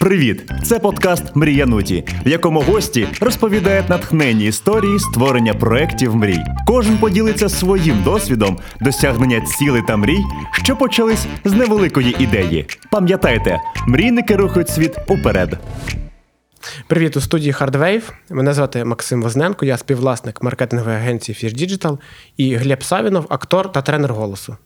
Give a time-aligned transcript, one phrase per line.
[0.00, 0.50] Привіт!
[0.64, 6.40] Це подкаст Мріянуті, в якому гості розповідають натхненні історії створення проєктів мрій.
[6.66, 10.20] Кожен поділиться своїм досвідом досягнення цілей та мрій,
[10.52, 12.66] що почались з невеликої ідеї.
[12.90, 15.58] Пам'ятайте, мрійники рухають світ уперед.
[16.86, 18.12] Привіт у студії Hardwave.
[18.30, 21.98] Мене звати Максим Возненко, я співвласник маркетингової агенції Fish Digital
[22.36, 24.56] і Глеб Савінов, актор та тренер голосу.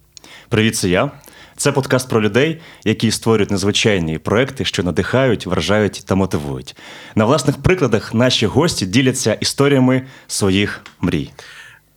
[0.49, 1.11] Привіт, це я.
[1.59, 6.77] Це подкаст про людей, які створюють незвичайні проекти, що надихають, вражають та мотивують.
[7.15, 11.31] На власних прикладах наші гості діляться історіями своїх мрій.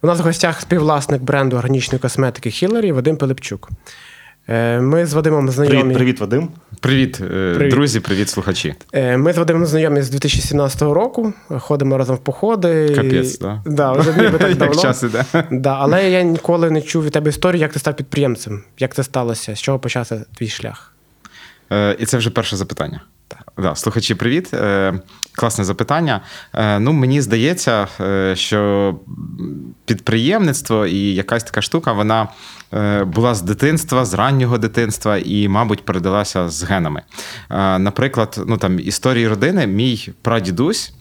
[0.01, 3.69] У нас в гостях співвласник бренду органічної косметики Хіларі Вадим Пилипчук.
[4.47, 5.79] Е, ми з Вадимом знайомі.
[5.79, 6.49] Привіт, привіт, Вадим.
[6.79, 7.71] Привіт, е, Привіт.
[7.73, 8.75] друзі, привіт, слухачі.
[8.93, 11.33] Е, Ми з Вадимом знайомі з 2017 року.
[11.49, 12.93] Ходимо разом в походи.
[12.95, 13.61] Капець, да?
[13.65, 14.93] Да, вже ніби так давно.
[15.51, 18.63] Да, але я ніколи не чув від тебе історію, як ти став підприємцем.
[18.79, 19.55] Як це сталося?
[19.55, 20.93] З чого почався твій шлях?
[21.71, 23.01] Е, І це вже перше запитання.
[23.57, 24.53] Да, слухачі, привіт.
[24.53, 24.93] Е,
[25.33, 26.21] Класне запитання.
[26.53, 28.95] Е, Ну, мені здається, е, що
[29.85, 32.27] підприємництво і якась така штука, вона
[33.05, 37.01] була з дитинства, з раннього дитинства і, мабуть, передалася з генами.
[37.49, 40.93] Е, Наприклад, ну там історії родини, мій прадідусь.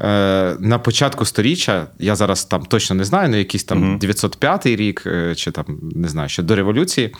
[0.00, 5.02] е, На початку сторіччя, я зараз там точно не знаю, ну якийсь там 905 рік,
[5.06, 7.14] е, чи там не знаю, ще до революції.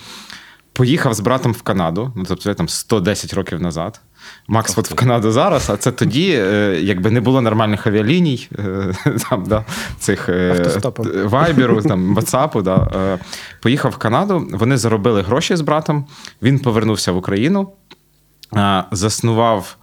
[0.72, 4.00] Поїхав з братом в Канаду, ну тобто там 110 років назад.
[4.48, 8.94] Макс от в Канаду зараз, а це тоді, е, якби не було нормальних авіаліній, е,
[9.30, 9.64] там, да,
[9.98, 10.66] цих е,
[11.24, 12.62] вайберу, там, ватсапу.
[12.62, 13.18] Да,
[13.62, 16.06] поїхав в Канаду, вони заробили гроші з братом.
[16.42, 17.72] Він повернувся в Україну,
[18.92, 19.76] заснував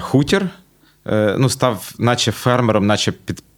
[0.00, 0.48] хутір,
[1.38, 3.49] ну, став наче фермером, наче підприємцем,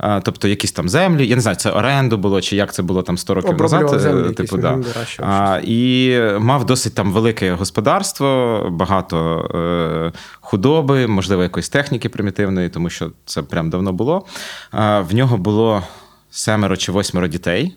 [0.00, 1.26] е, тобто якісь там землі.
[1.26, 4.00] Я не знаю, це оренду було, чи як це було там 100 років Оброблював назад.
[4.00, 4.78] е, землі типу, да.
[5.18, 12.90] А, і мав досить там велике господарство, багато е, худоби, можливо, якоїсь техніки примітивної, тому
[12.90, 14.26] що це прям давно було.
[14.70, 15.82] А, в нього було
[16.30, 17.76] семеро чи восьмеро дітей.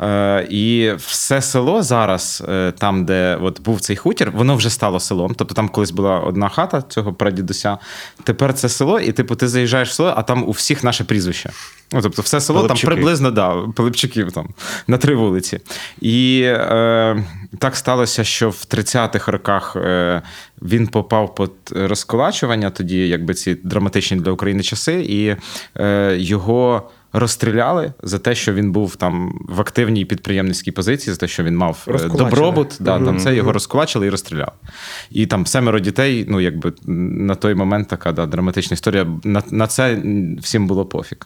[0.00, 5.00] Е, і все село зараз, е, там, де от був цей хутір, воно вже стало
[5.00, 5.34] селом.
[5.36, 7.78] Тобто там колись була одна хата цього прадідуся.
[8.24, 11.50] Тепер це село, і типу ти заїжджаєш в село, а там у всіх наше прізвище.
[11.92, 12.86] Ну, тобто, все село Пилипчуки.
[12.86, 14.48] там приблизно да, Пилипчуків там
[14.86, 15.60] на три вулиці.
[16.00, 17.24] І е,
[17.58, 20.22] так сталося, що в 30-х роках е,
[20.62, 25.36] він попав під розколачування, тоді якби ці драматичні для України часи, і
[25.80, 26.90] е, його.
[27.16, 31.56] Розстріляли за те, що він був там в активній підприємницькій позиції, за те, що він
[31.56, 32.76] мав е, добробут.
[32.80, 34.52] Да, там це його розкулачили і розстріляли.
[35.10, 39.06] І там семеро дітей, ну якби на той момент така да, драматична історія.
[39.24, 40.02] На, на це
[40.40, 41.18] всім було пофіг.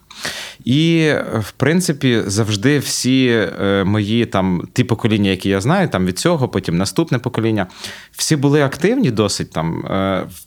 [0.65, 6.07] І е, в принципі, завжди всі е, мої там ті покоління, які я знаю, там
[6.07, 7.67] від цього, потім наступне покоління,
[8.13, 9.85] всі були активні досить там.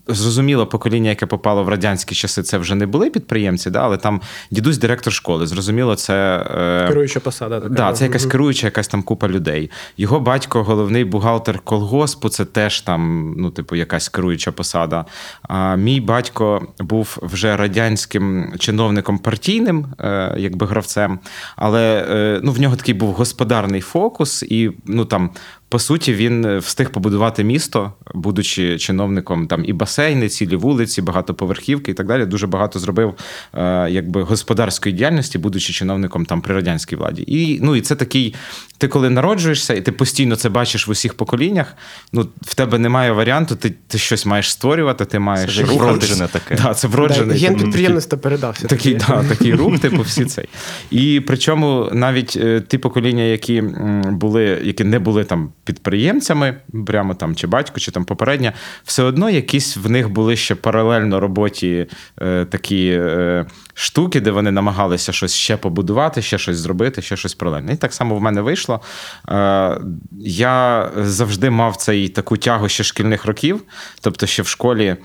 [0.07, 4.21] Зрозуміло, покоління, яке попало в радянські часи, це вже не були підприємці, да, але там
[4.51, 5.30] дідусь директор школи.
[5.39, 6.45] Зрозуміло, це.
[6.57, 7.59] е, Керуюча посада.
[7.59, 7.73] Така.
[7.73, 9.71] Да, це якась керуюча, якась там купа людей.
[9.97, 15.05] Його батько, головний бухгалтер колгоспу, це теж там, ну, типу, якась керуюча посада.
[15.41, 21.19] А мій батько був вже радянським чиновником партійним, е, якби гравцем,
[21.55, 25.29] але е, ну, в нього такий був господарний фокус, і ну там.
[25.71, 31.93] По суті, він встиг побудувати місто, будучи чиновником там і басейни, цілі вулиці, багатоповерхівки і
[31.93, 32.25] так далі.
[32.25, 33.13] Дуже багато зробив
[33.53, 37.23] е, якби господарської діяльності, будучи чиновником там при радянській владі.
[37.27, 38.35] І ну і це такий.
[38.77, 41.75] Ти коли народжуєшся, і ти постійно це бачиш в усіх поколіннях.
[42.13, 46.55] Ну в тебе немає варіанту, ти, ти щось маєш створювати, ти маєш Це вроджене таке.
[46.55, 48.67] Да, це Да, вроджений ген типу, підприємництва передався.
[48.67, 50.49] Такий, да, такий рух, типу, всі цей.
[50.91, 56.55] І причому навіть е, ті покоління, які м, були, які не були там підприємцями,
[56.87, 61.19] прямо там чи батько, чи там попередня, все одно якісь в них були ще паралельно
[61.19, 61.87] роботі
[62.21, 67.33] е, такі е, штуки, де вони намагалися щось ще побудувати, ще щось зробити, ще щось
[67.33, 67.71] паралельно.
[67.71, 68.81] І так само в мене вийшло.
[69.29, 69.81] Е,
[70.19, 73.63] я завжди мав цей таку тягу ще шкільних років,
[74.01, 74.97] тобто ще в школі.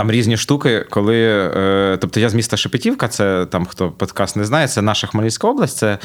[0.00, 1.16] Там різні штуки, коли.
[1.20, 5.48] Е, тобто я з міста Шепетівка, це там хто подкаст не знає, це наша Хмельницька
[5.48, 5.98] область, це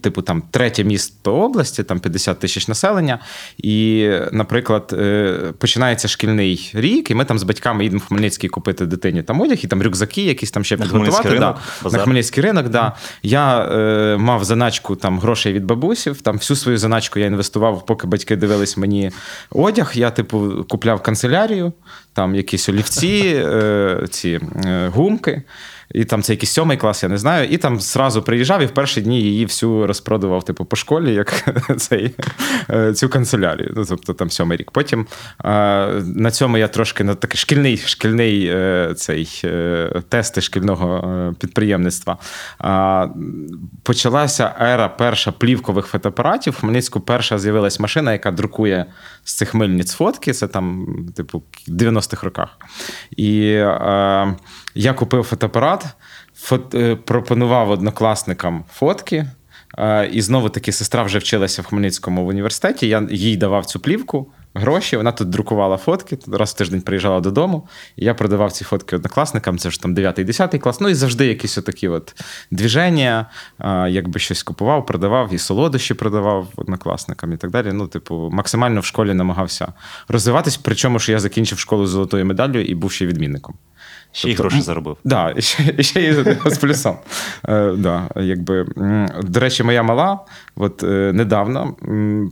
[0.00, 3.18] типу там третє місто області, там 50 тисяч населення.
[3.58, 8.86] І, наприклад, е, починається шкільний рік, і ми там з батьками їдемо в Хмельницький купити
[8.86, 11.28] дитині там одяг, і там рюкзаки, якісь там ще На підготувати.
[11.28, 11.56] Хмельницький да.
[11.82, 11.92] ринок.
[11.92, 12.92] На Хмельницький ринок, да.
[13.22, 16.20] Я е, мав заначку там грошей від бабусів.
[16.20, 19.10] Там всю свою заначку я інвестував, поки батьки дивились мені
[19.50, 19.92] одяг.
[19.94, 21.72] Я, типу, купляв канцелярію,
[22.16, 25.42] там якісь олівці, е, ці е, гумки.
[25.94, 27.48] І там це якийсь сьомий клас, я не знаю.
[27.48, 31.56] І там зразу приїжджав і в перші дні її всю розпродував, типу, по школі, як
[31.76, 32.14] цей,
[32.70, 33.72] е, цю канцелярію.
[33.76, 34.70] Ну, тобто там сьомий рік.
[34.70, 35.06] Потім
[35.44, 35.48] е,
[36.14, 39.42] на цьому я трошки на такий шкільний шкільний е, цей
[40.08, 42.18] тести шкільного підприємництва.
[43.82, 46.52] Почалася ера перша плівкових фотоапаратів.
[46.52, 48.86] В Хмельницьку перша з'явилась машина, яка друкує
[49.24, 50.32] з цих мильниць фотки.
[50.32, 50.86] Це там,
[51.16, 52.48] типу, в 90-х роках.
[53.16, 54.36] І е,
[54.76, 55.86] я купив фотоапарат,
[56.34, 59.26] фот, е, пропонував однокласникам фотки.
[59.78, 62.88] Е, І знову таки сестра вже вчилася в Хмельницькому в університеті.
[62.88, 64.96] Я їй давав цю плівку, гроші.
[64.96, 66.18] Вона тут друкувала фотки.
[66.32, 67.68] Раз в тиждень приїжджала додому.
[67.96, 69.58] І я продавав ці фотки однокласникам.
[69.58, 70.80] Це ж там 9-10 клас.
[70.80, 73.30] Ну і завжди якісь отакі от двіження,
[73.60, 77.72] е, якби щось купував, продавав, і солодощі продавав однокласникам і так далі.
[77.72, 79.72] Ну, типу, максимально в школі намагався
[80.08, 80.56] розвиватись.
[80.56, 83.54] Причому що я закінчив школу золотою медаллю і був ще відмінником.
[84.16, 84.96] Ще й гроші заробив.
[85.04, 86.12] Да, і ще, і ще і
[86.50, 86.96] з плюсом.
[87.48, 88.66] Е, да, якби,
[89.22, 90.18] до речі, моя мала
[90.56, 91.76] от, е, недавно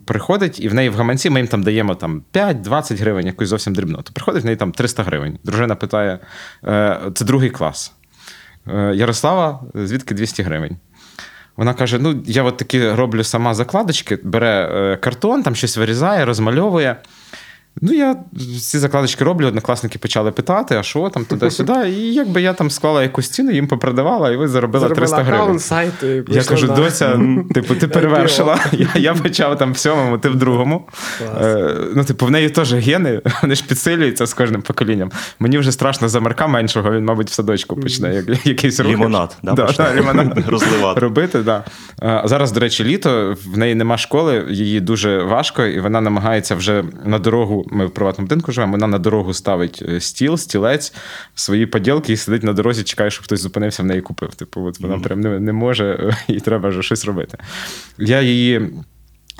[0.05, 3.75] приходить, і в неї в гаманці ми їм там даємо там, 5-20 гривень, якусь зовсім
[3.75, 4.03] дрібно.
[4.03, 5.39] То приходить в неї там 300 гривень.
[5.45, 6.19] Дружина питає:
[6.65, 7.93] е, це другий клас.
[8.95, 10.77] Ярослава, звідки 200 гривень?
[11.57, 16.97] Вона каже: ну, я от такі роблю сама закладочки, бере картон, там щось вирізає, розмальовує.
[17.83, 18.17] Ну, я
[18.61, 21.73] ці закладочки роблю, однокласники почали питати, а що там туди-сюди.
[21.89, 25.41] І якби я там склала якусь ціну, їм попродавала, і ви Заробила 300 гривень.
[25.41, 25.93] аккаунт, сайт.
[26.03, 26.75] і Я пішло, кажу, да.
[26.75, 27.21] доця,
[27.55, 28.59] типу, ти перевершила.
[28.73, 30.89] Я, я почав там в сьомому, ти в другому.
[31.41, 35.11] Е, ну, типу, в неї теж гени, вони ж підсилюються з кожним поколінням.
[35.39, 38.93] Мені вже страшно за Марка меншого, він, мабуть, в садочку почне як, якийсь рух.
[38.93, 41.01] Лімонад, да, да, да, лімонад розливати.
[41.01, 41.39] робити.
[41.39, 41.65] Да.
[41.99, 46.55] А зараз, до речі, літо, в неї нема школи, їй дуже важко, і вона намагається
[46.55, 47.64] вже на дорогу.
[47.71, 50.95] Ми в приватному будинку живемо, вона на дорогу ставить е, стіл, стілець,
[51.35, 54.35] свої поділки і сидить на дорозі, чекає, щоб хтось зупинився, в неї купив.
[54.35, 57.39] Типу, от вона прям не, не може, і треба вже щось робити.
[57.99, 58.71] Я її.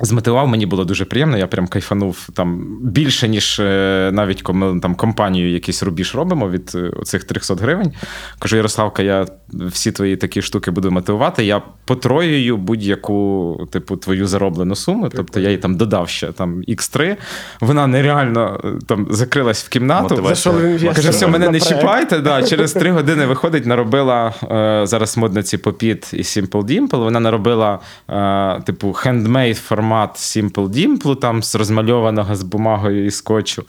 [0.01, 1.37] Змотивував, мені було дуже приємно.
[1.37, 6.49] Я прям кайфанув там більше, ніж е, навіть коли ми там компанію якийсь рубіж робимо
[6.49, 7.93] від е, оцих 300 гривень.
[8.39, 11.45] Кажу, Ярославка, я всі твої такі штуки буду мотивувати.
[11.45, 15.09] Я потроюю будь-яку, типу, твою зароблену суму.
[15.09, 17.15] Тобто я їй там додав ще там X3.
[17.59, 20.15] Вона нереально е, там закрилась в кімнату.
[20.15, 20.93] Мотивація.
[20.93, 22.19] Каже, все, мене не чіпайте.
[22.19, 26.97] Да, через три години виходить, наробила е, зараз модниці Попіт і Simple Dimple.
[26.97, 33.63] Вона наробила, е, типу, хендмейд формат Simple Dimple, там з розмальованого з бумагою і скотчу.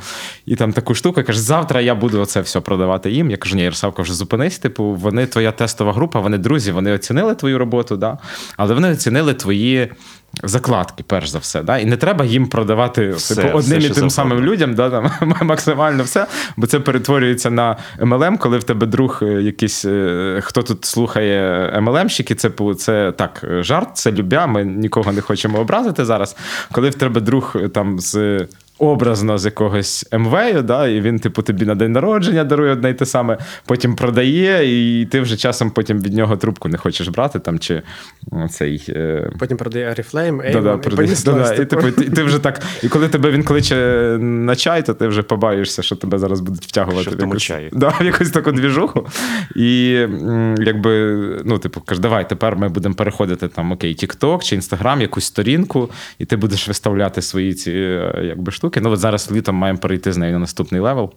[0.46, 1.22] І там таку штуку.
[1.22, 3.30] Каже, завтра я буду оце все продавати їм.
[3.30, 4.58] Я кажу, ні, Ярославка, вже зупинись.
[4.58, 8.18] Типу, вони твоя тестова група, вони друзі, вони оцінили твою роботу, да?
[8.56, 9.92] але вони оцінили твої.
[10.42, 11.78] Закладки, перш за все, да?
[11.78, 15.10] і не треба їм продавати Все, типу, одним все, і тим самим людям, да, там,
[15.42, 20.62] максимально все, бо це перетворюється на MLM, коли в тебе друг е, якийсь, е, хто
[20.62, 26.04] тут слухає MLM-щики, це, пу- це так, жарт, це любя, ми нікого не хочемо образити
[26.04, 26.36] зараз.
[26.72, 28.46] Коли в тебе друг е, там з.
[28.78, 32.94] Образно з якогось МВ, да, і він, типу, тобі на день народження дарує одне й
[32.94, 37.38] те саме, потім продає, і ти вже часом потім від нього трубку не хочеш брати,
[37.38, 37.82] там, чи
[38.50, 38.84] цей.
[38.88, 41.55] е, Потім продає Oriflame, Да, да, Avon, і да, да.
[41.55, 41.90] І, типу.
[41.90, 42.62] ти, ти вже так.
[42.82, 43.76] І коли тебе він кличе
[44.20, 47.43] на чай, то ти вже побаєшся, що тебе зараз будуть втягувати Що в в якусь,
[47.43, 47.70] чаї.
[47.72, 49.06] Да, в якусь таку двіжуху.
[49.56, 49.88] І
[50.58, 55.25] якби, ну, типу, каже, давай, тепер ми будемо переходити там, окей, TikTok чи Instagram, якусь
[55.25, 58.65] сторінку, і ти будеш виставляти свої ці е, якби, штуки.
[58.76, 61.12] Ну, от зараз літом маємо перейти з нею на наступний level.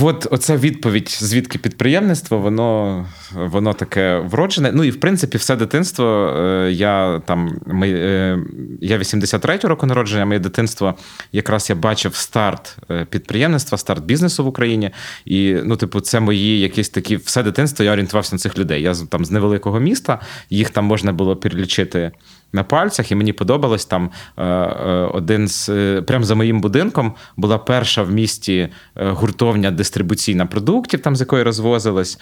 [0.00, 4.72] От оця відповідь, звідки підприємництво, воно, воно таке вроджене.
[4.74, 6.06] Ну і в принципі, все дитинство.
[6.36, 8.38] е, Я там ми, е,
[8.80, 10.94] я 83-го року народження, моє дитинство
[11.32, 14.90] якраз я бачив старт е, підприємництва, старт бізнесу в Україні.
[15.24, 17.84] І ну, типу, це мої якісь такі все дитинство.
[17.84, 18.82] Я орієнтувався на цих людей.
[18.82, 20.20] Я там з невеликого міста,
[20.50, 22.12] їх там можна було перелічити.
[22.54, 27.14] На пальцях, і мені подобалось там е, е, один з е, прямо за моїм будинком
[27.36, 32.20] була перша в місті гуртовня дистрибуційна продуктів, там з якої розвозилась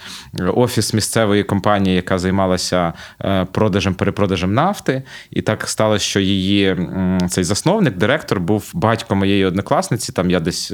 [0.55, 2.93] офіс місцевої компанії, яка займалася
[3.51, 5.03] продажем, перепродажем нафти.
[5.31, 6.77] І так сталося, що її
[7.29, 10.11] цей засновник, директор, був батько моєї однокласниці.
[10.11, 10.73] Там я десь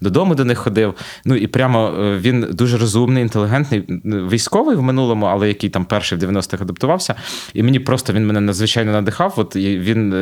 [0.00, 0.94] додому до них ходив.
[1.24, 6.22] Ну і прямо він дуже розумний, інтелігентний, військовий в минулому, але який там перший в
[6.22, 7.14] 90-х адаптувався.
[7.54, 9.34] І мені просто він мене надзвичайно надихав.
[9.36, 10.14] От він.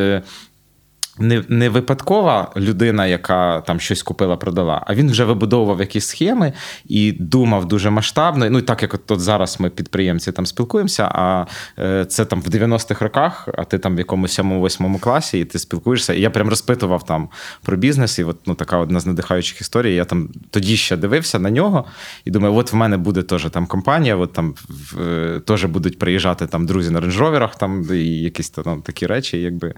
[1.19, 6.53] Не, не випадкова людина, яка там щось купила, продала, а він вже вибудовував якісь схеми
[6.87, 8.51] і думав дуже масштабно.
[8.51, 11.47] Ну і так як от, от зараз ми підприємці там спілкуємося, а
[11.79, 15.59] е, це там в 90-х роках, а ти там в якомусь 7-8 класі, і ти
[15.59, 16.15] спілкуєшся.
[16.15, 17.29] І я прям розпитував там
[17.63, 19.95] про бізнес, і от ну така одна з надихаючих історій.
[19.95, 21.85] Я там тоді ще дивився на нього
[22.25, 24.55] і думаю, от в мене буде теж там компанія, от там
[25.01, 29.75] е, теж будуть приїжджати там друзі на рейндж-роверах, там і якісь там такі речі, якби.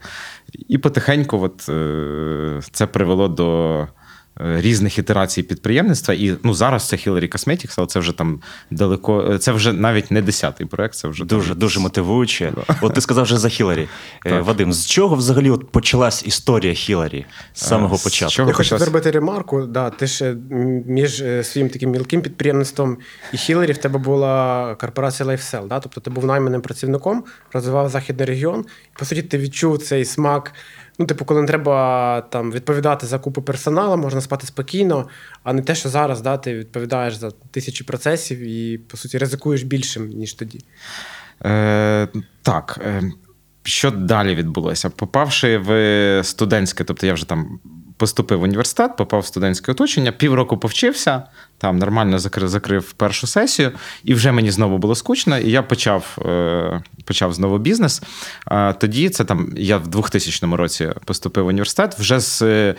[0.69, 3.79] І потихеньку от, е, це привело до
[4.41, 6.15] е, різних ітерацій підприємництва.
[6.15, 8.41] І ну, зараз це Hillary Cosmetics, але це вже там
[8.71, 9.29] далеко.
[9.33, 12.53] е, Це вже навіть не десятий проект, це вже Дуже там- дуже мотивуюче.
[12.81, 13.89] От ти сказав вже за Хіларі.
[14.41, 18.33] Вадим, з чого взагалі от почалась історія Хіларі з самого з початку?
[18.33, 18.49] чого?
[18.49, 19.63] Я хочу зробити ремарку.
[19.67, 20.37] Да, ти ж
[20.87, 22.99] між своїм таким мілким підприємництвом
[23.33, 25.69] і Хілері в тебе була корпорація LifeSell.
[25.69, 25.81] Да?
[25.81, 28.65] Тобто ти був найманим працівником, розвивав західний регіон.
[28.95, 30.53] І, по суті, ти відчув цей смак.
[30.99, 35.09] Ну, типу, коли не треба там відповідати за купу персоналу, можна спати спокійно,
[35.43, 39.63] а не те, що зараз да, ти відповідаєш за тисячі процесів і, по суті, ризикуєш
[39.63, 40.61] більшим, ніж тоді.
[41.45, 42.09] Е,
[42.43, 42.81] так.
[42.87, 43.03] Е,
[43.63, 44.91] що далі відбулося?
[44.91, 47.61] Попавши в студентське, тобто я вже там
[47.97, 51.23] поступив в університет, попав в студентське оточення, півроку повчився,
[51.59, 53.73] там нормально закрив, закрив першу сесію,
[54.05, 58.03] і вже мені знову було скучно, і я почав, е, почав знову бізнес.
[58.45, 61.99] А тоді це там я в 2000 році поступив в університет.
[61.99, 62.75] Вже з е,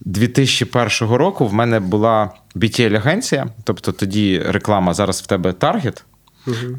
[0.00, 6.04] 2001 року в мене була BTL-агенція, тобто тоді реклама зараз в тебе таргет.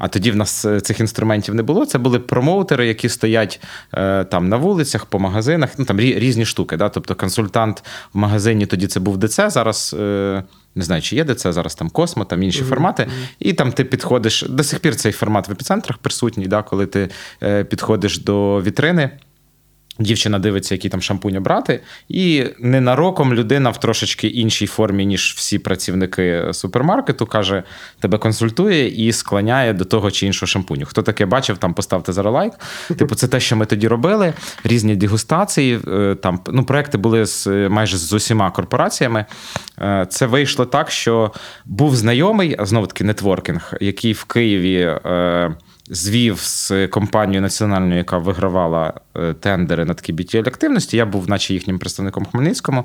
[0.00, 1.86] А тоді в нас е, цих інструментів не було.
[1.86, 3.60] Це були промоутери, які стоять
[3.94, 6.76] е, там на вулицях, по магазинах, ну там рі- різні штуки.
[6.76, 6.88] Да?
[6.88, 7.84] Тобто консультант
[8.14, 9.96] в магазині тоді це був ДЦ, зараз.
[10.00, 10.42] Е,
[10.74, 13.06] не знаю, чи є ДЦ, зараз там Космо, там інші формати.
[13.38, 14.42] І там ти підходиш.
[14.48, 17.08] До сих пір цей формат в епіцентрах присутній, да, коли ти
[17.42, 19.10] е, підходиш до вітрини.
[20.00, 25.58] Дівчина дивиться, які там шампунь обрати, і ненароком людина в трошечки іншій формі, ніж всі
[25.58, 27.62] працівники супермаркету, каже,
[28.00, 30.86] тебе консультує і склоняє до того чи іншого шампуню.
[30.86, 32.52] Хто таке бачив, там поставте зараз лайк.
[32.98, 34.32] Типу, це те, що ми тоді робили.
[34.64, 35.80] Різні дегустації.
[35.88, 39.24] е, Там ну, проекти були з майже з усіма корпораціями.
[39.80, 41.32] Е, Це вийшло так, що
[41.64, 44.96] був знайомий, знову таки нетворкінг, який в Києві.
[45.90, 50.96] Звів з компанією національною, яка вигравала е, тендери на такі BTL активності.
[50.96, 52.84] Я був, наче їхнім представником в Хмельницькому.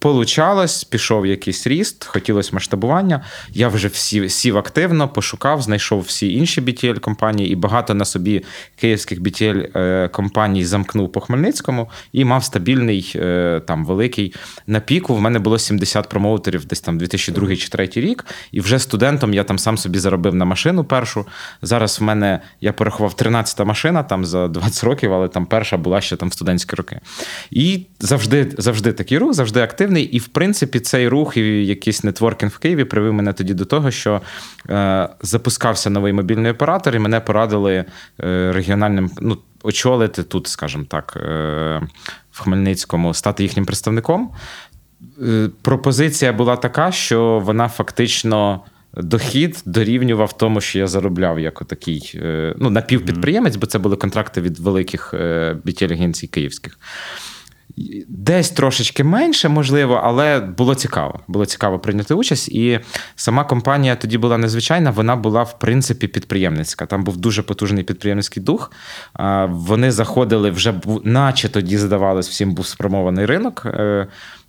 [0.00, 3.24] Получалось, пішов якийсь ріст, хотілося масштабування.
[3.52, 8.44] Я вже всі, сів активно, пошукав, знайшов всі інші BTL компанії і багато на собі
[8.76, 14.34] київських BTL е, компаній замкнув по Хмельницькому і мав стабільний е, там великий
[14.66, 15.14] на піку.
[15.14, 18.24] В мене було 70 промоутерів десь там 2002 чи 2003 рік.
[18.52, 21.26] І вже студентом я там сам собі заробив на машину першу.
[21.62, 26.00] Зараз в мене я порахував 13-та машина там за 20 років, але там перша була
[26.00, 27.00] ще там в студентські роки.
[27.50, 29.89] І завжди, завжди такий рух, завжди активний.
[29.98, 33.90] І в принципі, цей рух і якийсь нетворкінг в Києві привів мене тоді до того,
[33.90, 34.20] що
[34.70, 37.84] е, запускався новий мобільний оператор, і мене порадили
[38.20, 41.80] е, регіональним ну, очолити тут, скажімо так, е,
[42.30, 44.30] в Хмельницькому, стати їхнім представником.
[45.22, 48.60] Е, пропозиція була така, що вона фактично.
[48.94, 54.40] Дохід дорівнював тому, що я заробляв як такий е, ну, напівпідприємець, бо це були контракти
[54.40, 55.14] від великих
[55.64, 56.78] BT-агенцій київських.
[58.08, 61.20] Десь трошечки менше, можливо, але було цікаво.
[61.28, 62.48] Було цікаво прийняти участь.
[62.48, 62.80] І
[63.16, 66.86] сама компанія тоді була незвичайна, вона була, в принципі, підприємницька.
[66.86, 68.72] Там був дуже потужний підприємницький дух.
[69.48, 70.74] Вони заходили вже,
[71.04, 73.62] наче тоді здавалось, всім був спрямований ринок.
[73.66, 74.06] Е,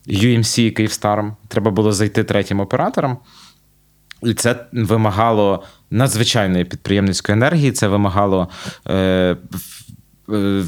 [0.08, 1.36] UMC і Київстаром.
[1.48, 3.18] Треба було зайти третім оператором.
[4.24, 8.50] І це вимагало надзвичайної підприємницької енергії, це вимагало
[8.88, 9.38] е,
[10.30, 10.64] е,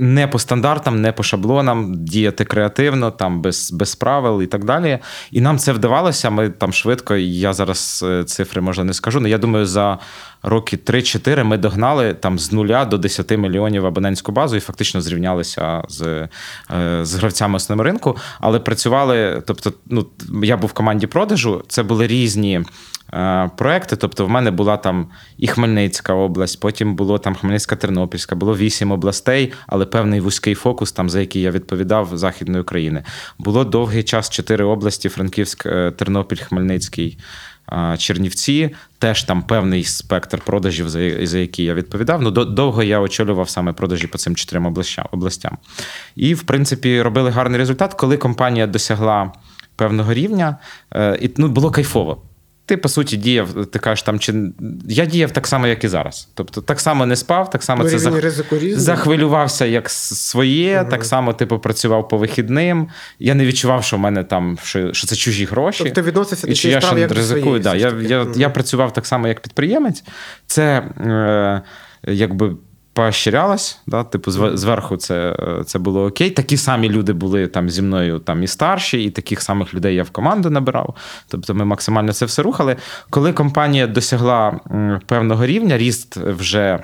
[0.00, 4.98] не по стандартам, не по шаблонам, діяти креативно, там без, без правил і так далі.
[5.30, 6.30] І нам це вдавалося.
[6.30, 9.98] Ми там швидко, я зараз е, цифри може не скажу, але я думаю, за
[10.42, 15.82] роки 3-4 ми догнали там з нуля до 10 мільйонів абонентську базу і фактично зрівнялися
[15.88, 16.28] з, е,
[17.02, 18.16] з гравцями основного ринку.
[18.40, 20.06] Але працювали, тобто, ну,
[20.42, 22.64] я був в команді продажу, це були різні.
[23.14, 25.06] Е, Проекти, тобто в мене була там
[25.38, 30.92] і Хмельницька область, потім було там Хмельницька Тернопільська, було вісім областей, але певний вузький фокус,
[30.92, 33.02] там за який я відповідав Західної України.
[33.38, 37.18] Було довгий час чотири області: Франківськ, е, Тернопіль, Хмельницький.
[37.72, 42.22] е, Чернівці, теж там певний спектр продажів, за, за які я відповідав.
[42.22, 44.66] Ну, довго я очолював саме продажі по цим чотирьом
[45.12, 45.56] областям-.
[46.16, 49.32] І, в принципі, робили гарний результат, коли компанія досягла
[49.76, 50.56] певного рівня,
[51.20, 52.22] і ну, було кайфово.
[52.68, 54.34] Ти, по суті, діяв, ти кажеш, там, чи
[54.88, 56.28] я діяв так само, як і зараз.
[56.34, 58.14] Тобто, так само не спав, так само це зах...
[58.74, 62.88] захвилювався як своє, так само, типу, працював по вихідним.
[63.18, 65.78] Я не відчував, що в мене там що, що це чужі гроші.
[65.78, 67.62] Тобто ти відносився до цієї я справи як ризикую.
[67.62, 68.32] своєї, Да, я, я, Мгм.
[68.36, 70.04] я працював так само, як підприємець.
[70.46, 70.62] Це
[71.00, 71.62] е,
[72.06, 72.56] якби.
[72.98, 75.36] Поощрялось, да, типу, зверху це,
[75.66, 76.30] це було окей.
[76.30, 80.02] Такі самі люди були там зі мною там і старші, і таких самих людей я
[80.02, 80.94] в команду набирав.
[81.28, 82.76] Тобто ми максимально це все рухали.
[83.10, 84.60] Коли компанія досягла
[85.06, 86.78] певного рівня, ріст вже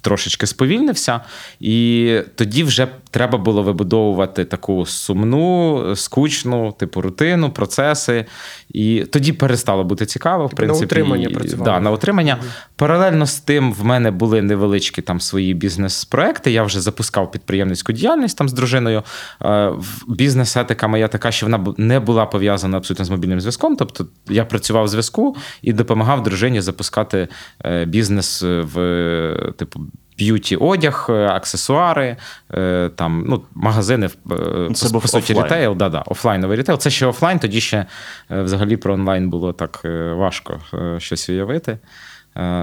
[0.00, 1.20] трошечки сповільнився,
[1.60, 8.24] і тоді вже треба було вибудовувати таку сумну, скучну, типу рутину, процеси.
[8.70, 10.84] І тоді перестало бути цікаво, в Типу, на принципі.
[10.84, 11.64] утримання і- працювали.
[11.70, 12.38] Да, на утримання.
[12.76, 16.50] Паралельно з тим, в мене були невеличкі там свої бізнес-проекти.
[16.52, 19.02] Я вже запускав підприємницьку діяльність там з дружиною.
[19.42, 23.76] Е, в- Бізнес-етика моя така, що вона не була пов'язана абсолютно з мобільним зв'язком.
[23.76, 27.28] Тобто я працював в зв'язку і допомагав дружині запускати
[27.64, 29.80] е, бізнес в е, типу.
[30.18, 32.16] Beauty одяг, е, аксесуари,
[32.54, 35.46] е, там, ну, магазини, е, Це по, по суті, офлайн.
[35.46, 36.78] рітейл, да, да, офлайновий рітейл.
[36.78, 37.86] Це ще офлайн, тоді ще
[38.30, 39.80] взагалі про онлайн було так
[40.14, 40.60] важко
[40.98, 41.78] щось уявити.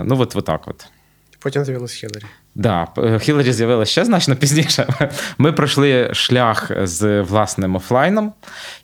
[0.04, 0.86] Ну, от, от так от.
[1.40, 2.26] Потім з'явилась Хіларі.
[2.56, 2.88] Да,
[3.22, 4.88] Хіларі з'явилася ще значно пізніше.
[5.38, 8.34] Ми пройшли шлях з власним офлайном,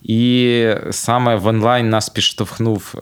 [0.02, 2.96] і саме в онлайн нас підштовхнув.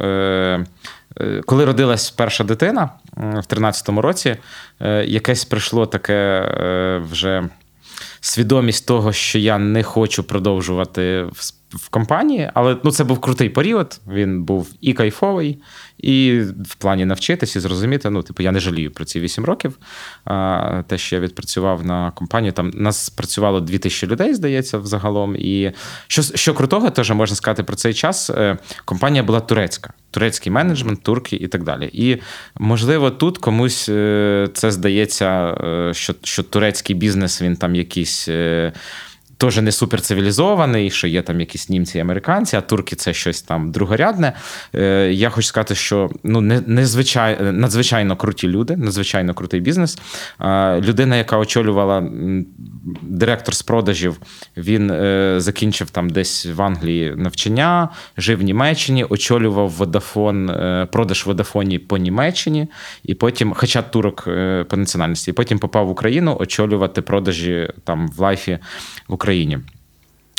[1.17, 4.35] Е, Коли родилась перша дитина в 13-му році,
[4.79, 7.49] е, якесь прийшло таке е, вже
[8.21, 11.25] свідомість того, що я не хочу продовжувати
[11.69, 13.99] в компанії, але ну, це був крутий період.
[14.07, 15.61] Він був і кайфовий,
[15.99, 18.09] і в плані навчитись і зрозуміти.
[18.09, 19.77] Ну, типу, я не жалію про ці 8 років.
[20.25, 25.35] А, те, що я відпрацював на компанію, там нас працювало 2000 людей, здається, взагалом.
[25.35, 25.71] І
[26.07, 28.29] що, що крутого, теж можна сказати про цей час.
[28.29, 31.89] е, Компанія була турецька, турецький менеджмент, турки і так далі.
[31.93, 32.17] І
[32.59, 38.29] можливо, тут комусь е, це здається, е, що, що турецький бізнес він там якийсь.
[39.39, 43.71] Теж не суперцивілізований, що є там якісь німці і американці, а турки це щось там
[43.71, 44.33] другорядне.
[44.75, 49.99] Е, я хочу сказати, що ну не, незвичай, надзвичайно круті люди, надзвичайно крутий бізнес.
[50.41, 52.09] Е, людина, яка очолювала
[53.01, 54.19] директор з продажів,
[54.57, 61.25] він е, закінчив там десь в Англії навчання, жив в Німеччині, очолював Vodafone, е, продаж
[61.25, 62.67] Водафоні по Німеччині,
[63.03, 68.07] і потім, хоча турок е, по національності, і потім попав в Україну очолювати продажі там
[68.07, 68.59] в лайфі
[69.07, 69.28] в Україні.
[69.29, 69.78] Е,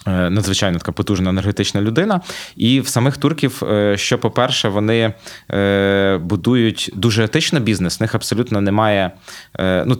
[0.06, 2.20] Надзвичайно така потужна енергетична людина.
[2.56, 5.14] І в самих турків, е, що, по-перше, вони
[5.50, 8.00] е, будують дуже етично бізнес.
[8.00, 9.10] В них абсолютно немає
[9.58, 9.98] е, ну,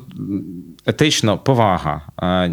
[0.86, 2.02] етично повага.
[2.22, 2.52] Е,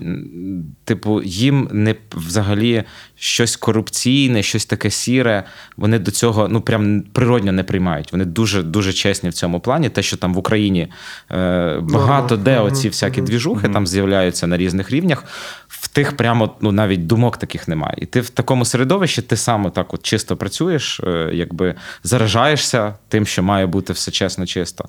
[0.84, 2.84] Типу, їм не взагалі
[3.16, 5.44] щось корупційне, щось таке сіре.
[5.78, 8.12] Вони до цього ну прям природньо не приймають.
[8.12, 9.90] Вони дуже дуже чесні в цьому плані.
[9.90, 10.88] Те, що там в Україні
[11.32, 15.24] е, багато де оці всякі двіжухи там з'являються на різних рівнях.
[15.68, 17.94] В тих прямо ну навіть думок таких немає.
[17.98, 23.26] І ти в такому середовищі ти сам так от чисто працюєш, е, якби заражаєшся тим,
[23.26, 24.86] що має бути все чесно, чисто.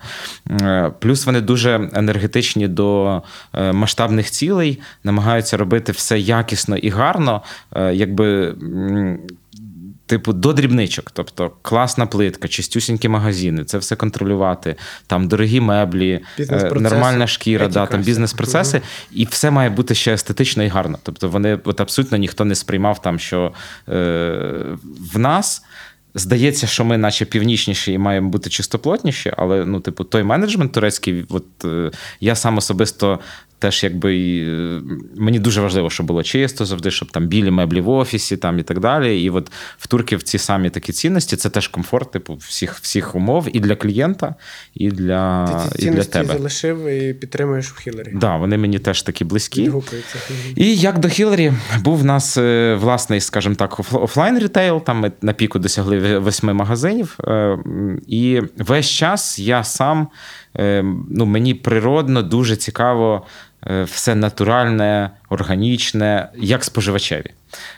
[0.51, 3.23] Е, Плюс вони дуже енергетичні до
[3.55, 7.43] е, масштабних цілей, намагаються робити все якісно і гарно,
[7.93, 8.55] якби.
[10.09, 16.71] Типу, до дрібничок, тобто класна плитка, чистюсінькі магазини, це все контролювати, там дорогі меблі, е,
[16.75, 18.81] нормальна шкіра, да, там бізнес-процеси,
[19.13, 20.99] і все має бути ще естетично і гарно.
[21.03, 23.53] Тобто вони от абсолютно ніхто не сприймав там, що
[23.89, 23.95] е,
[25.15, 25.63] в нас.
[26.15, 31.25] Здається, що ми, наче північніші, і маємо бути чистоплотніші, але ну, типу, той менеджмент турецький,
[31.29, 31.91] от е,
[32.21, 33.19] я сам особисто
[33.59, 34.81] теж якби е,
[35.17, 38.63] мені дуже важливо, щоб було чисто завжди, щоб там білі меблі в офісі, там і
[38.63, 39.23] так далі.
[39.23, 43.49] І от в турків ці самі такі цінності, це теж комфорт, типу, всіх, всіх умов
[43.53, 44.35] і для клієнта,
[44.75, 46.35] і для, Ти ці і для цінності тебе.
[46.35, 48.13] залишив і підтримуєш у Хіларі.
[48.15, 49.71] Да, вони мені теж такі близькі.
[50.57, 54.85] І як до Хіларі був в нас е, власний, скажімо так, офлайн рітейл.
[54.85, 57.17] Там ми на піку досягли восьми магазинів.
[57.25, 57.59] Е,
[58.07, 60.09] І весь час я сам
[61.11, 63.27] ну, мені природно дуже цікаво
[63.85, 67.31] все натуральне, органічне, як споживачеві.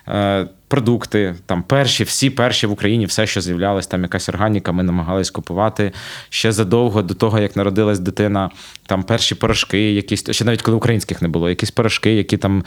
[0.08, 4.82] Е, Продукти, там перші, всі перші в Україні, все, що з'являлось, там якась органіка, ми
[4.82, 5.92] намагались купувати
[6.28, 8.50] ще задовго до того, як народилась дитина.
[8.86, 12.64] Там перші порошки, якісь ще навіть коли українських не було, якісь порошки, які там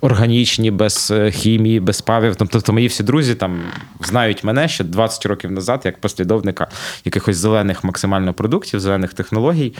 [0.00, 2.36] органічні, без е, хімії, без павів.
[2.36, 3.62] Тобто мої всі друзі там
[4.00, 6.68] знають мене ще 20 років назад, як послідовника
[7.04, 9.74] якихось зелених максимально продуктів, зелених технологій.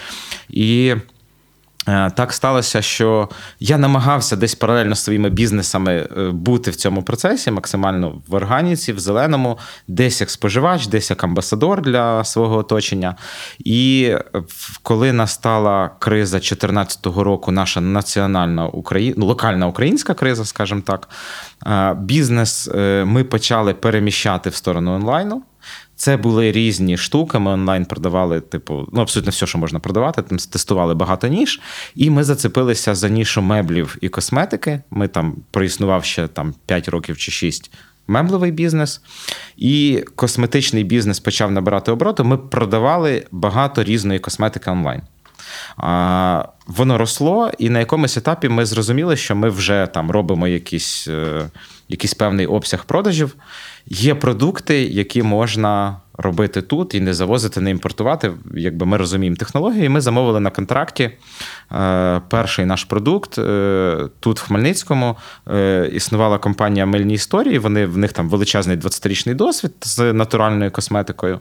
[0.48, 1.00] І Е,
[2.14, 3.28] Так сталося, що
[3.60, 8.92] я намагався десь паралельно з своїми бізнесами е, бути в цьому процесі, максимально в органіці,
[8.92, 13.16] в зеленому, десь як споживач, десь як амбасадор для свого оточення.
[13.58, 19.14] І в- коли настала криза 2014 року, наша національна Украї...
[19.16, 21.08] ну, локальна українська криза, скажімо так,
[21.66, 25.42] е, бізнес е, ми почали переміщати в сторону онлайну.
[25.98, 27.38] Це були різні штуки.
[27.38, 30.22] Ми онлайн продавали, типу, ну абсолютно все, що можна продавати.
[30.22, 31.60] Там тестували багато ніж,
[31.94, 34.80] і ми зацепилися за нішу меблів і косметики.
[34.90, 37.70] Ми там проіснував ще там 5 років чи 6
[38.08, 39.00] меблевий бізнес,
[39.56, 42.22] і косметичний бізнес почав набирати обороти.
[42.22, 45.02] Ми продавали багато різної косметики онлайн.
[45.76, 51.08] А, воно росло, і на якомусь етапі ми зрозуміли, що ми вже там робимо якийсь,
[51.08, 51.50] е,
[51.88, 53.34] якийсь певний обсяг продажів.
[53.90, 58.32] Є продукти, які можна робити тут і не завозити, не імпортувати.
[58.54, 61.10] Якби ми розуміємо технологію, ми замовили на контракті
[61.72, 65.16] е, перший наш продукт е, тут, в Хмельницькому.
[65.50, 67.58] Е, існувала компанія Мильні історії.
[67.58, 71.40] Вони в них там величезний 20-річний досвід з натуральною косметикою.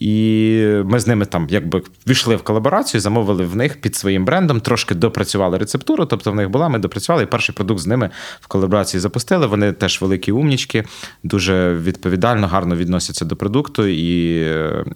[0.00, 4.60] І ми з ними там якби війшли в колаборацію, замовили в них під своїм брендом,
[4.60, 6.06] трошки допрацювали рецептуру.
[6.06, 9.46] Тобто в них була, ми допрацювали, і перший продукт з ними в колаборації запустили.
[9.46, 10.84] Вони теж великі умнічки,
[11.22, 13.86] дуже відповідально, гарно відносяться до продукту.
[13.86, 14.11] І,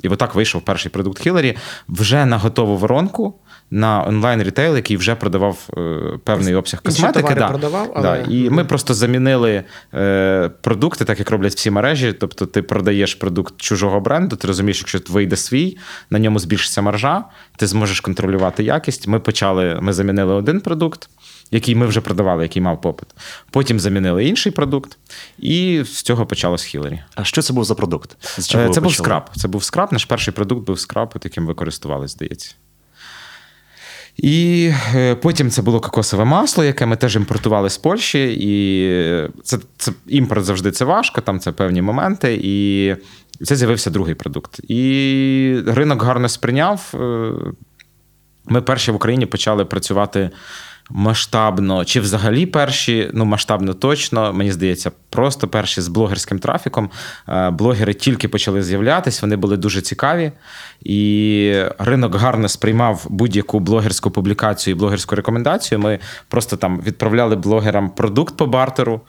[0.03, 1.57] і отак вийшов перший продукт Хіларі
[1.89, 3.35] вже на готову воронку.
[3.71, 7.35] На онлайн рітейл, який вже продавав е, певний обсяг косметики.
[7.35, 7.49] да.
[7.49, 8.17] продавав, да.
[8.17, 12.13] І ми просто замінили е, продукти, так як роблять всі мережі.
[12.13, 15.79] Тобто, ти продаєш продукт чужого бренду, ти розумієш, якщо вийде свій,
[16.11, 17.25] на ньому збільшиться маржа,
[17.57, 19.09] ти зможеш контролювати якість.
[19.09, 21.09] Ми почали, ми замінили один продукт,
[21.51, 23.09] який ми вже продавали, який мав попит.
[23.51, 24.99] Потім замінили інший продукт,
[25.39, 27.03] і з цього почалось Хіларі.
[27.15, 28.17] А що це був за продукт?
[28.39, 29.31] З чого Е, Це був скраб.
[29.37, 29.89] Це був скраб.
[29.93, 32.55] Наш перший продукт був скраб, от яким ви користувались, здається.
[34.17, 38.37] І е, потім це було кокосове масло, яке ми теж імпортували з Польщі.
[38.41, 42.41] І це, це імпорт завжди це важко, там це певні моменти.
[42.43, 42.95] І
[43.45, 44.61] це з'явився другий продукт.
[44.71, 46.93] І ринок гарно сприйняв.
[46.95, 47.33] Е,
[48.45, 50.31] Ми перші в Україні почали працювати
[50.90, 56.90] масштабно, чи взагалі перші, ну масштабно точно, мені здається, просто перші з блогерським трафіком.
[57.29, 60.33] Е, Блогери тільки почали з'являтися, вони були дуже цікаві.
[60.83, 65.79] І ринок гарно сприймав будь-яку блогерську публікацію і блогерську рекомендацію.
[65.79, 69.01] Ми просто там відправляли блогерам продукт по бартеру.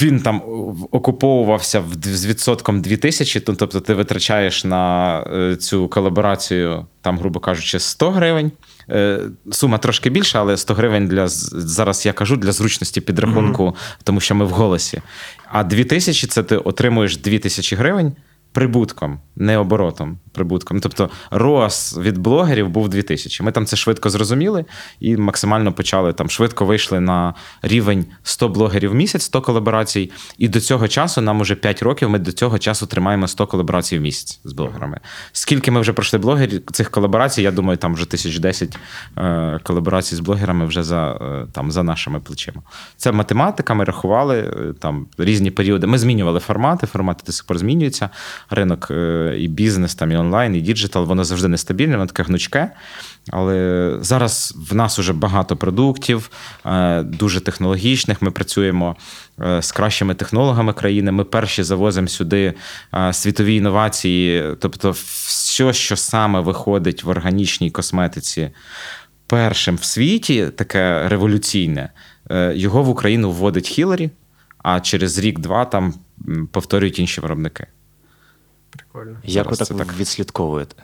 [0.00, 0.42] Він там
[0.90, 7.78] окуповувався з відсотком 2000, ну, тобто ти витрачаєш на е, цю колаборацію, там, грубо кажучи,
[7.78, 8.52] 100 гривень.
[8.90, 9.20] Е,
[9.50, 14.34] Сума трошки більша, але 100 гривень для зараз я кажу для зручності підрахунку, тому що
[14.34, 15.02] ми в голосі.
[15.48, 18.12] А 2000 це ти отримуєш 2000 гривень
[18.52, 20.18] прибутком, не оборотом.
[20.32, 20.80] Прибутком.
[20.80, 23.44] Тобто роз від блогерів був 2000.
[23.44, 24.64] Ми там це швидко зрозуміли
[25.00, 30.10] і максимально почали там швидко вийшли на рівень 100 блогерів в місяць, 100 колаборацій.
[30.38, 32.10] І до цього часу нам уже 5 років.
[32.10, 35.00] Ми до цього часу тримаємо 100 колаборацій в місяць з блогерами.
[35.32, 37.42] Скільки ми вже пройшли блогерів цих колаборацій?
[37.42, 38.78] Я думаю, там вже 1010
[39.16, 42.62] е, колаборацій з блогерами вже за, е, там, за нашими плечима.
[42.96, 45.86] Це математика, ми рахували е, там різні періоди.
[45.86, 48.10] Ми змінювали формати, формати до сих пор змінюються.
[48.50, 52.70] Ринок е, і бізнес, там, і онлайн, і digital, воно завжди нестабільне, воно таке гнучке.
[53.30, 56.30] Але зараз в нас уже багато продуктів,
[56.66, 58.22] е, дуже технологічних.
[58.22, 58.96] Ми працюємо
[59.40, 61.12] е, з кращими технологами країни.
[61.12, 62.54] Ми перші завозимо сюди
[63.12, 64.44] світові інновації.
[64.60, 68.50] Тобто, все, що саме виходить в органічній косметиці,
[69.26, 71.90] першим в світі, таке революційне,
[72.54, 74.10] його в Україну вводить Хіларі,
[74.58, 75.94] а через рік-два там
[76.52, 77.66] повторюють інші виробники.
[78.98, 79.18] Прикольно.
[79.24, 79.94] Як ви так, так.
[79.96, 80.82] відслідковуєте?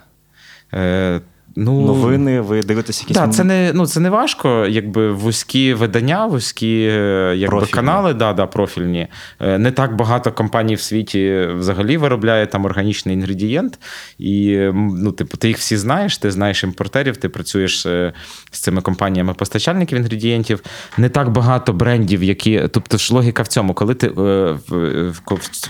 [0.74, 1.20] Е,
[1.56, 6.26] ну, Новини, ви дивитесь якісь Так, це не, ну, це не важко, якби вузькі видання,
[6.26, 7.72] вузькі е, якби, Профільні.
[7.72, 9.08] канали, да, да, профільні.
[9.40, 13.78] Е, Не так багато компаній в світі взагалі виробляє там органічний інгредієнт.
[14.18, 18.12] І ну, типу, ти їх всі знаєш, ти знаєш імпортерів, ти працюєш е,
[18.50, 20.62] з цими компаніями постачальників інгредієнтів.
[20.98, 22.68] Не так багато брендів, які.
[22.72, 24.08] Тобто ж логіка в цьому, коли ти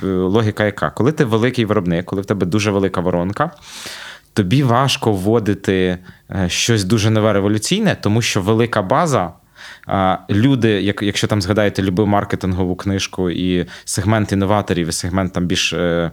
[0.04, 0.90] логіка яка?
[0.90, 3.50] Коли ти великий виробник, коли в тебе дуже велика воронка.
[4.34, 5.98] Тобі важко вводити
[6.30, 9.32] е, щось дуже нове революційне, тому що велика база.
[10.30, 15.72] Люди, як, якщо там згадаєте любу маркетингову книжку і сегмент інноваторів, і сегмент там більш
[15.72, 16.10] е,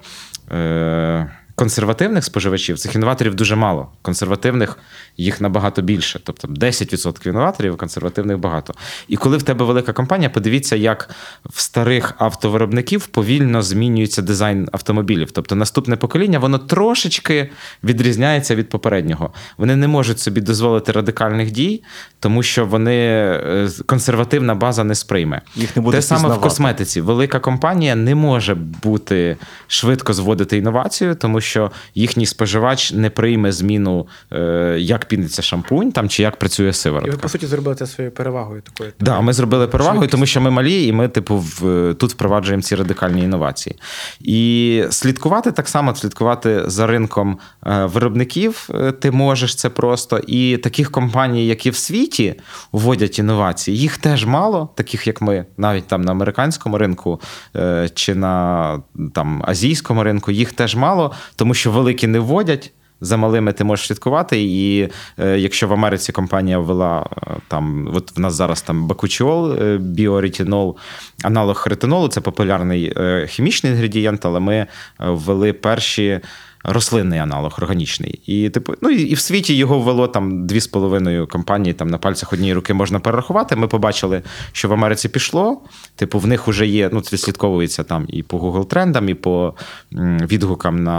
[0.51, 1.31] е,
[1.61, 3.87] консервативних споживачів цих інноваторів дуже мало.
[4.01, 4.77] Консервативних
[5.17, 6.19] їх набагато більше.
[6.23, 8.73] Тобто 10% інноваторів, консервативних багато.
[9.07, 11.09] І коли в тебе велика компанія, подивіться, як
[11.45, 15.31] в старих автовиробників повільно змінюється дизайн автомобілів.
[15.31, 17.49] Тобто наступне покоління, воно трошечки
[17.83, 19.33] відрізняється від попереднього.
[19.57, 21.83] Вони не можуть собі дозволити радикальних дій,
[22.19, 25.41] тому що вони е, консервативна база не сприйме.
[25.55, 27.01] Їх не буде Те саме в косметиці.
[27.01, 31.50] Велика компанія не може бути швидко зводити інновацію, тому що
[31.95, 36.73] їхній споживач не прийме зміну, е, як піниться шампунь там чи як працює
[37.07, 38.91] І ви, по суті, зробили це своєю перевагою такою.
[38.99, 39.67] Да, ми зробили
[39.99, 40.11] Швидкість.
[40.11, 43.75] тому що ми малі, і ми, типу, в, тут впроваджуємо ці радикальні інновації.
[44.19, 50.17] І слідкувати так само, слідкувати за ринком е, виробників, е, ти можеш це просто.
[50.27, 52.35] І таких компаній, які в світі
[52.71, 57.21] вводять інновації, їх теж мало, таких як ми, навіть там на американському ринку
[57.55, 58.79] е, чи на
[59.13, 62.71] там, азійському ринку, їх теж мало, тому що великі не вводять.
[63.03, 68.17] За малими ти можеш слідкувати, і е, якщо в Америці компанія ввела е, там, от
[68.17, 70.77] в нас зараз там бакучіол, е, біоретінол,
[71.23, 74.67] аналог ретинолу, це популярний е, хімічний інгредієнт, але ми е,
[74.99, 76.19] ввели перші.
[76.63, 78.21] Рослинний аналог, органічний.
[78.25, 81.97] І, типу, ну, і в світі його ввело там дві з половиною компанії, там на
[81.97, 83.55] пальцях однієї руки можна перерахувати.
[83.55, 84.21] Ми побачили,
[84.51, 85.61] що в Америці пішло.
[85.95, 89.53] Типу, в них вже є, ну, це відслідковується там і по Google трендам, і по
[89.91, 90.91] відгукам на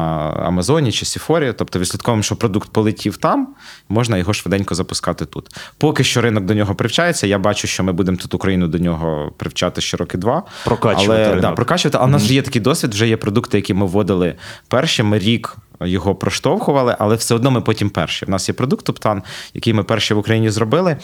[0.46, 1.53] Амазоні чи Сіфорі.
[1.59, 3.48] Тобто, відслідковуємо, що продукт полетів там,
[3.88, 5.48] можна його швиденько запускати тут.
[5.79, 7.27] Поки що ринок до нього привчається.
[7.27, 10.42] Я бачу, що ми будемо тут Україну до нього привчати ще роки два.
[10.64, 11.40] Прокачувати Але, ринок.
[11.40, 11.98] Да, прокачувати.
[11.98, 14.35] Але в нас вже є такий досвід, вже є продукти, які ми вводили
[14.68, 15.03] перші.
[15.03, 15.52] Ми рік
[15.87, 18.27] його проштовхували, але все одно ми потім перші.
[18.27, 19.23] У нас є продукт Топтан,
[19.55, 20.97] який ми перші в Україні зробили.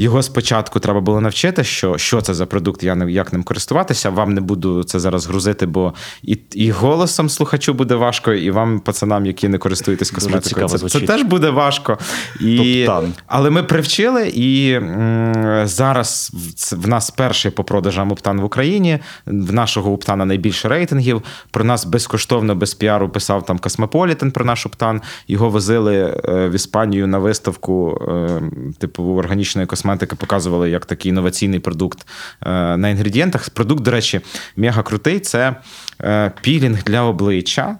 [0.00, 4.10] Його спочатку треба було навчити, що, що це за продукт, я не- як ним користуватися.
[4.10, 8.80] Вам не буду це зараз грузити, бо і, і голосом слухачу буде важко, і вам,
[8.80, 11.98] пацанам, які не користуєтесь косметикою, це, це теж буде важко.
[12.40, 13.12] І, Топтан.
[13.26, 18.98] але ми привчили, і м, зараз в- в нас перший по продажам Уптан в Україні.
[19.26, 21.22] В нашого Уптана найбільше рейтингів.
[21.50, 25.00] Про нас безкоштовно, без піару писав там Космополітен про наш Уптан.
[25.28, 28.40] Його возили е, в Іспанію на виставку е,
[28.78, 32.06] типу органічної косметики, показували як такий інноваційний продукт
[32.46, 33.50] е, на інгредієнтах.
[33.50, 34.20] Продукт, до речі,
[34.56, 35.20] мега крутий.
[35.20, 35.56] Це
[36.02, 37.76] е, пілінг для обличчя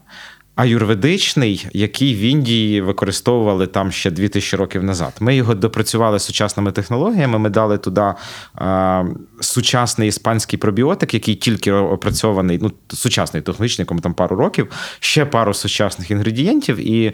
[0.58, 5.12] аюрведичний, який в Індії використовували там ще 2000 років назад.
[5.20, 7.38] Ми його допрацювали сучасними технологіями.
[7.38, 8.14] Ми дали туди
[8.60, 9.06] е,
[9.40, 14.68] сучасний іспанський пробіотик, який тільки опрацьований, ну сучасний технологічний, якому там пару років,
[15.00, 16.76] ще пару сучасних інгредієнтів.
[16.76, 17.12] І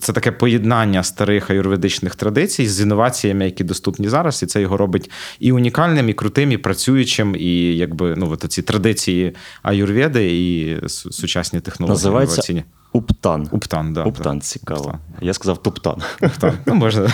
[0.00, 4.42] це таке поєднання старих аюрведичних традицій з інноваціями, які доступні зараз.
[4.42, 8.62] І це його робить і унікальним, і крутим, і працюючим, і якби ну от ці
[8.62, 11.94] традиції аюрведи і сучасні технології.
[11.94, 12.62] Називається.
[12.96, 13.48] Уптан.
[13.52, 14.04] Уптан, да.
[14.04, 14.44] Уптан, да.
[14.44, 14.80] цікаво.
[14.80, 15.00] Уптан.
[15.20, 16.02] Я сказав туптан.
[16.22, 16.58] Уптан.
[16.66, 17.12] Ну, можна.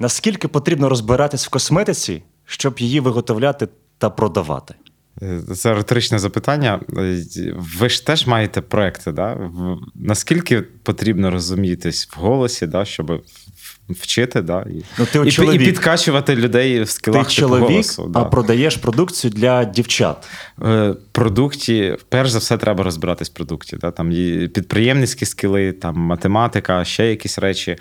[0.00, 4.74] Наскільки потрібно розбиратись в косметиці, щоб її виготовляти та продавати?
[5.54, 6.80] Це риторичне запитання.
[7.78, 9.50] Ви ж теж маєте проекти, да?
[9.94, 12.84] Наскільки потрібно розумітись в голосі, да?
[12.84, 13.22] щоб
[13.88, 14.60] вчити, да?
[14.70, 15.62] і, Ну, ти і, чоловік.
[15.62, 18.02] і підкачувати людей в Ти скілах типу чоловік, голосу.
[18.14, 18.24] а Да.
[18.24, 20.26] продаєш продукцію для дівчат.
[20.64, 23.76] Е, продукті, перш за все, треба розбиратись в продукті.
[23.76, 23.90] Да?
[23.90, 27.76] Там є підприємницькі скіли, там математика, ще якісь речі.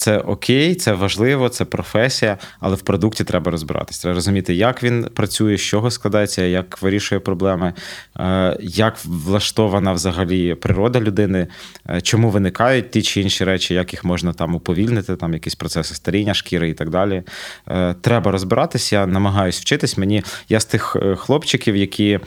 [0.00, 3.98] Це окей, це важливо, це професія, але в продукті треба розбиратись.
[3.98, 7.74] Треба розуміти, як він працює, з чого складається, як вирішує проблеми,
[8.20, 11.46] е, як влаштована взагалі природа людини,
[11.90, 15.94] е, чому виникають ті чи інші речі, як їх можна там уповільнити, там якісь процеси
[15.94, 17.22] старіння шкіри і так далі.
[17.68, 18.92] Е, Треба розбиратись.
[18.92, 19.98] Я намагаюсь вчитись.
[19.98, 22.20] Мені я з тих хлопчиків, які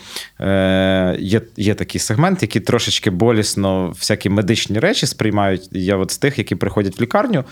[1.19, 5.69] є, є такий сегмент, які трошечки болісно всякі медичні речі сприймають.
[5.71, 7.43] Я от з тих, які приходять в лікарню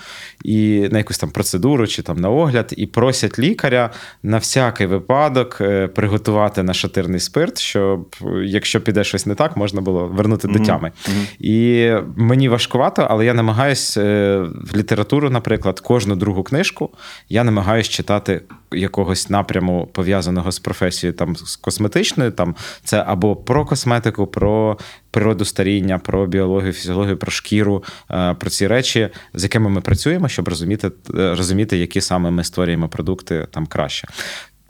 [0.44, 3.90] і на якусь там процедуру чи там на огляд, і просять лікаря
[4.24, 5.62] на всякий випадок
[5.96, 10.60] приготувати приготувати нашатирний спирт, щоб е, якщо піде щось не так, можна було вернути до
[10.60, 10.92] тями.
[11.40, 14.38] І мені важкувато, але я намагаюсь е,
[14.72, 16.90] в літературу, наприклад, кожну другу книжку
[17.30, 18.42] я намагаюсь читати
[18.74, 22.32] якогось напряму пов'язаного з професією там з косметичною.
[22.32, 24.78] Там це або про косметику, про
[25.12, 30.30] природу старіння, про біологію, фізіологію, про шкіру, е, про ці речі, з якими ми працюємо,
[30.30, 34.08] щоб розуміти, е, розуміти, які саме ми створюємо продукти там краще.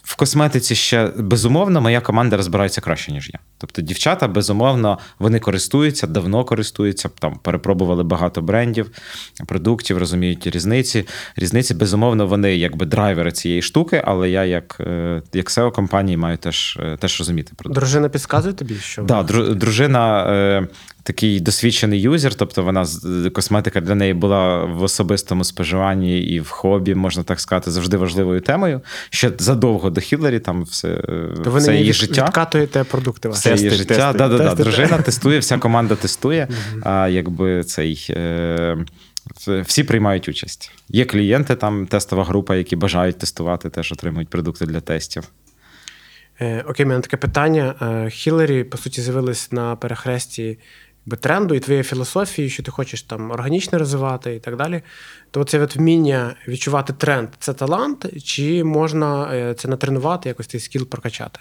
[0.04, 3.40] В косметиці ще безумовно моя команда розбирається краще, ніж я.
[3.62, 8.91] Тобто дівчата, безумовно, вони користуються, давно користуються, там перепробували багато брендів,
[9.47, 11.08] продуктів, розуміють різниці.
[11.36, 16.38] Різниці, безумовно, вони якби драйвери цієї штуки, але я, як, е, як SEO компанії, маю
[16.38, 17.80] теж, е, теж розуміти продукт.
[17.80, 20.67] Дружина підказує тобі, що Да, дружина е,
[21.04, 22.86] такий досвідчений юзер, тобто вона
[23.34, 28.41] косметика для неї була в особистому споживанні і в хобі, можна так сказати, завжди важливою
[28.41, 28.82] темою.
[29.10, 30.95] Ще задовго до Хіларі, там все,
[31.43, 32.26] то ви все нині її від- життя.
[32.26, 33.41] відкатуєте продукти ваші.
[33.58, 33.96] Тести.
[33.96, 34.56] Да, да, да.
[34.56, 36.48] Дружина тестує, вся команда тестує.
[36.84, 38.08] А якби цей.
[38.10, 38.78] Е,
[39.48, 40.72] всі приймають участь.
[40.90, 45.24] Є клієнти, там тестова група, які бажають тестувати, теж отримують продукти для тестів.
[46.42, 47.76] Е, окей, мене таке питання.
[47.82, 50.58] Е, Хіларі, по суті, з'явились на перехресті
[51.06, 54.82] якби, тренду і твоєї філософії, що ти хочеш там органічно розвивати і так далі.
[55.32, 60.88] То це вміння відчувати тренд це талант, чи можна е, це натренувати, якось цей скіл
[60.88, 61.40] прокачати?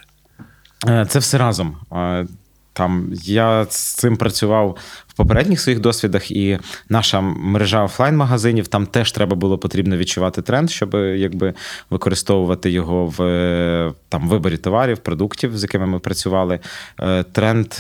[0.89, 1.77] Е, Це все разом.
[1.93, 2.27] Е,
[2.73, 9.13] Там я з цим працював в попередніх своїх досвідах, і наша мережа офлайн-магазинів там теж
[9.13, 11.55] треба було потрібно відчувати тренд, щоб якби
[11.91, 16.61] використовувати його в е, там виборі товарів, продуктів, з якими ми працювали.
[17.33, 17.75] Тренд.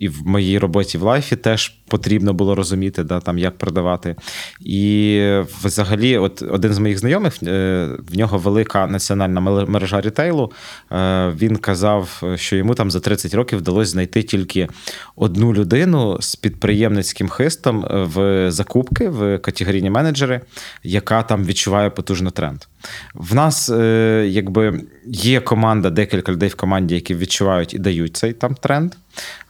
[0.00, 4.16] Е, І в моїй роботі в лайфі теж потрібно було розуміти, да, там, як продавати.
[4.60, 5.22] І
[5.64, 10.52] взагалі, от один з моїх знайомих, е, в нього велика національна мережа рітейлу.
[10.92, 14.68] Е, Він казав, що йому там за 30 років вдалося знайти тільки
[15.16, 20.40] одну людину з підприємницьким хистом в закупки в категорійні менеджери,
[20.84, 22.60] яка там відчуває потужно тренд.
[23.14, 28.32] В нас е, якби є команда, декілька людей в команді, які відчувають і дають цей
[28.32, 28.92] там тренд.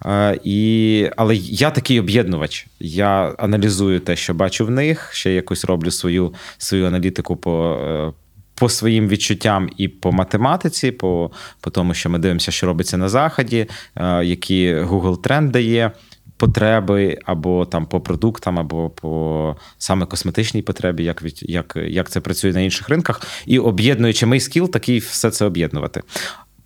[0.07, 2.67] Е, і, але я такий об'єднувач.
[2.81, 7.79] Я аналізую те, що бачу в них, ще якось роблю свою, свою аналітику по.
[7.85, 8.13] е,
[8.55, 11.31] По своїм відчуттям і по математиці, по,
[11.61, 15.93] по тому, що ми дивимося, що робиться на заході, е, які Google тренд дає,
[16.37, 22.21] потреби або там по продуктам, або по саме косметичній потребі, як, від, як, як це
[22.21, 23.23] працює на інших ринках.
[23.47, 26.03] І об'єднуючи мій скіл, такий все це об'єднувати.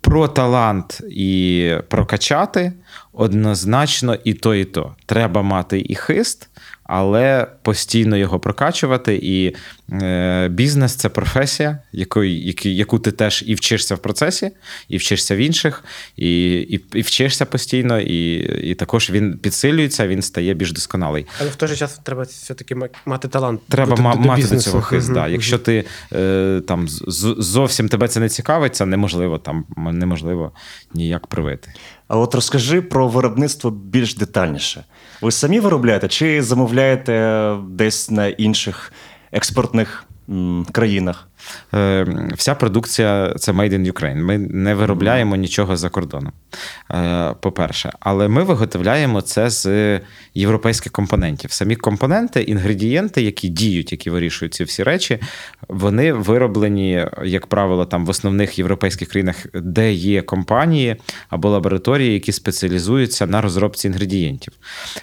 [0.05, 2.73] Про талант і прокачати
[3.13, 4.95] однозначно і то, і то.
[5.05, 6.49] Треба мати і хист,
[6.87, 9.19] але постійно його прокачувати.
[9.23, 9.55] І
[9.91, 14.51] е, бізнес це професія, якої, які, яку ти теж і вчишся в процесі,
[14.89, 15.83] і вчишся в інших,
[16.17, 18.35] і, і, і вчишся постійно, і,
[18.69, 21.25] і також він підсилюється, він стає більш досконалий.
[21.41, 23.61] Але в той же час треба все-таки ма- мати талант.
[23.69, 25.07] Треба до- ма- до- до до цього хист.
[25.07, 25.21] Мгм, Да.
[25.23, 25.31] мгм.
[25.31, 30.51] Якщо ти е, там з- зовсім тебе це не цікавить, це неможливо там неможливо
[30.93, 31.71] ніяк привити.
[32.07, 34.83] А от розкажи про виробництво більш детальніше.
[35.21, 38.93] Ви самі виробляєте чи замовляєте десь на інших
[39.31, 41.27] експортних м, країнах?
[41.73, 42.05] Е,
[42.35, 44.15] Вся продукція це Made in Ukraine.
[44.15, 46.31] Ми не виробляємо нічого за кордоном.
[46.91, 49.99] Е, По-перше, але ми виготовляємо це з
[50.33, 51.51] європейських компонентів.
[51.51, 55.19] Самі компоненти, інгредієнти, які діють, які вирішують ці всі речі,
[55.67, 60.95] вони вироблені, як правило, там в основних європейських країнах, де є компанії
[61.29, 64.53] або лабораторії, які спеціалізуються на розробці інгредієнтів.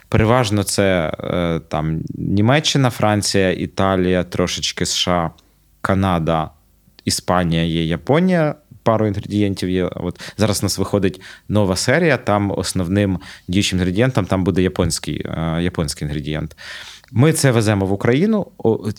[0.08, 5.30] Переважно це е, там Німеччина, Франція, Італія, трошечки США.
[5.82, 6.50] Канада,
[7.04, 8.54] Іспанія є Японія.
[8.82, 9.84] Пару інгредієнтів є.
[9.84, 12.16] От зараз у нас виходить нова серія.
[12.16, 13.18] Там основним
[13.48, 16.56] діючим інгредієнтом там буде японський, е, японський інгредієнт.
[17.12, 18.46] Ми це веземо в Україну.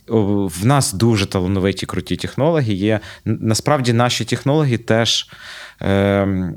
[0.08, 2.78] В нас дуже талановиті круті технології.
[2.78, 5.30] Є насправді наші технології теж.
[5.82, 6.54] Е,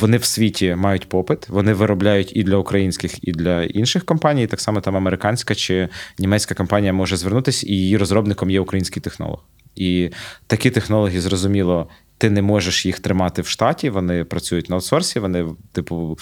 [0.00, 4.46] вони в світі мають попит, вони виробляють і для українських, і для інших компаній.
[4.46, 9.44] Так само там американська чи німецька компанія може звернутися, і її розробником є український технолог.
[9.76, 10.10] І
[10.46, 13.90] такі технології, зрозуміло, ти не можеш їх тримати в штаті.
[13.90, 16.18] Вони працюють на аутсорсі, вони, типу,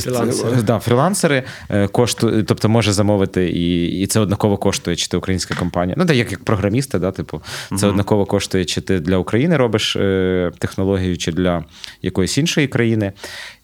[0.00, 0.62] Фрілансери.
[0.62, 5.54] Да, фрілансери е, кошту, тобто може замовити, і, і це однаково коштує, чи ти українська
[5.54, 5.94] компанія.
[5.98, 7.42] Ну, так як, як програмісти, да, типу,
[7.76, 11.64] це однаково коштує, чи ти для України робиш е, технологію, чи для
[12.02, 13.12] якоїсь іншої країни.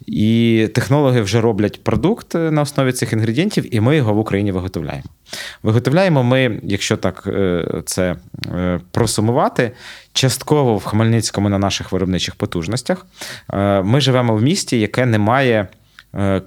[0.07, 4.53] І технологи вже роблять продукт е, на основі цих інгредієнтів, і ми його в Україні
[4.53, 5.09] виготовляємо.
[5.63, 8.17] Виготовляємо ми, якщо так е, це
[8.55, 9.73] е, просумувати,
[10.13, 13.07] частково в Хмельницькому на наших виробничих потужностях.
[13.53, 15.69] Е, Ми живемо в місті, яке не має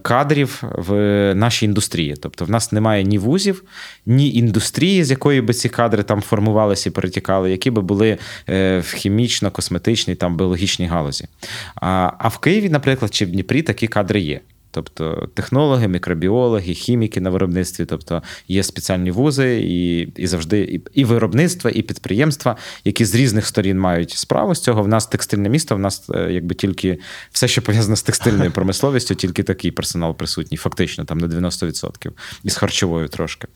[0.02, 0.94] кадрів в
[1.36, 2.16] нашій індустрії.
[2.22, 3.64] Тобто, в нас немає ні вузів,
[4.06, 8.18] ні індустрії, з якої би ці кадри там формувалися і перетікали, які би були
[8.48, 11.28] в хімічно-косметичній там біологічній галузі.
[11.76, 14.40] А в Києві, наприклад, чи в Дніпрі такі кадри є.
[14.72, 21.06] Тобто технологи, мікробіологи, хіміки на виробництві, тобто є спеціальні вузи, і і завжди і, і
[21.06, 22.56] виробництва, і підприємства,
[22.86, 24.84] які з різних сторін мають справу з цього.
[24.84, 26.98] В нас текстильне місто, в нас е, якби тільки
[27.32, 32.12] все, що пов'язано з текстильною промисловістю, тільки такий персонал присутній, фактично, там на 90%,
[32.44, 33.48] і з харчовою трошки.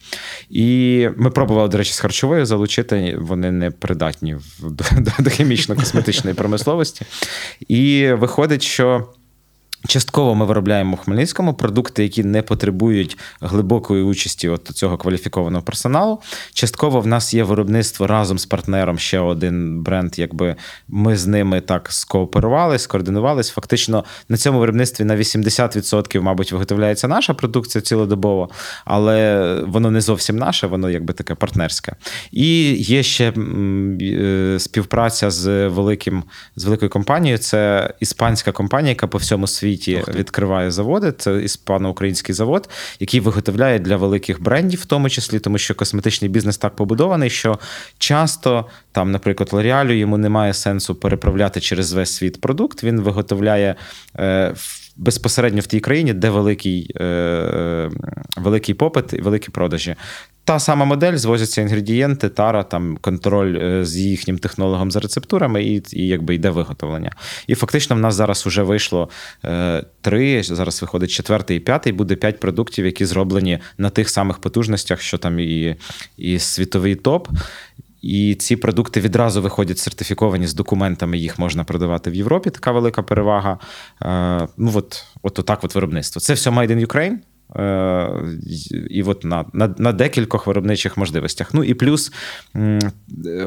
[0.49, 5.30] І ми пробували, до речі, з харчовою залучити, вони не придатні в- до, до, до
[5.30, 7.06] хімічно-косметичної промисловості.
[7.67, 9.08] І виходить, що.
[9.88, 16.19] Частково ми виробляємо в Хмельницькому продукти, які не потребують глибокої участі от цього кваліфікованого персоналу.
[16.53, 20.19] Частково в нас є виробництво разом з партнером ще один бренд.
[20.19, 20.55] Якби
[20.88, 23.49] ми з ними так скооперувались, скоординувались.
[23.49, 28.49] Фактично на цьому виробництві на 80%, мабуть, виготовляється наша продукція цілодобово,
[28.86, 31.95] але воно не зовсім наше, воно якби таке партнерське.
[32.32, 33.34] І є ще
[34.01, 36.23] е, співпраця з великим
[36.55, 37.38] з великою компанією.
[37.38, 39.74] Це іспанська компанія, яка по всьому світі
[40.15, 41.11] відкриває заводи.
[41.11, 42.69] Це іспано-український завод,
[42.99, 47.59] який виготовляє для великих брендів, в тому числі, тому що косметичний бізнес так побудований, що
[47.97, 52.84] часто там, наприклад, L'Oreal, йому немає сенсу переправляти через весь світ продукт.
[52.84, 53.76] Він виготовляє
[54.19, 54.53] е,
[54.95, 57.91] безпосередньо в тій країні, де великий, е, е,
[58.38, 59.95] великий попит і великі продажі.
[60.45, 65.83] Та сама модель, звозяться інгредієнти, тара, там контроль е, з їхнім технологом за рецептурами, і,
[65.91, 67.11] і якби йде виготовлення.
[67.47, 69.09] І фактично в нас зараз вже вийшло
[69.45, 74.39] е, три, зараз виходить четвертий і п'ятий, буде п'ять продуктів, які зроблені на тих самих
[74.39, 75.75] потужностях, що там і,
[76.17, 77.27] і світовий топ.
[78.01, 82.49] І ці продукти відразу виходять сертифіковані з документами, їх можна продавати в Європі.
[82.49, 83.59] Така велика перевага.
[84.01, 86.19] Е, ну от, от отак от виробництво.
[86.19, 87.15] Це все Made in Ukraine.
[88.89, 91.53] І от на, на, на декількох виробничих можливостях.
[91.53, 92.12] Ну і плюс,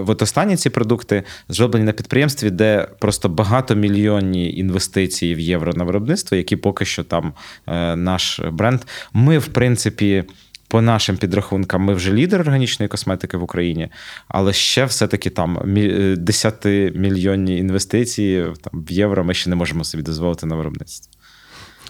[0.07, 6.37] от останні ці продукти зроблені на підприємстві, де просто багатомільйонні інвестиції в євро на виробництво,
[6.37, 7.33] які поки що там
[7.67, 8.81] е, наш бренд.
[9.13, 10.25] Ми, в принципі.
[10.71, 13.89] По нашим підрахункам, ми вже лідер органічної косметики в Україні,
[14.29, 19.85] але ще все-таки там мі- е, 10-мільйонні інвестиції там, в євро ми ще не можемо
[19.85, 21.18] собі дозволити на виробництво.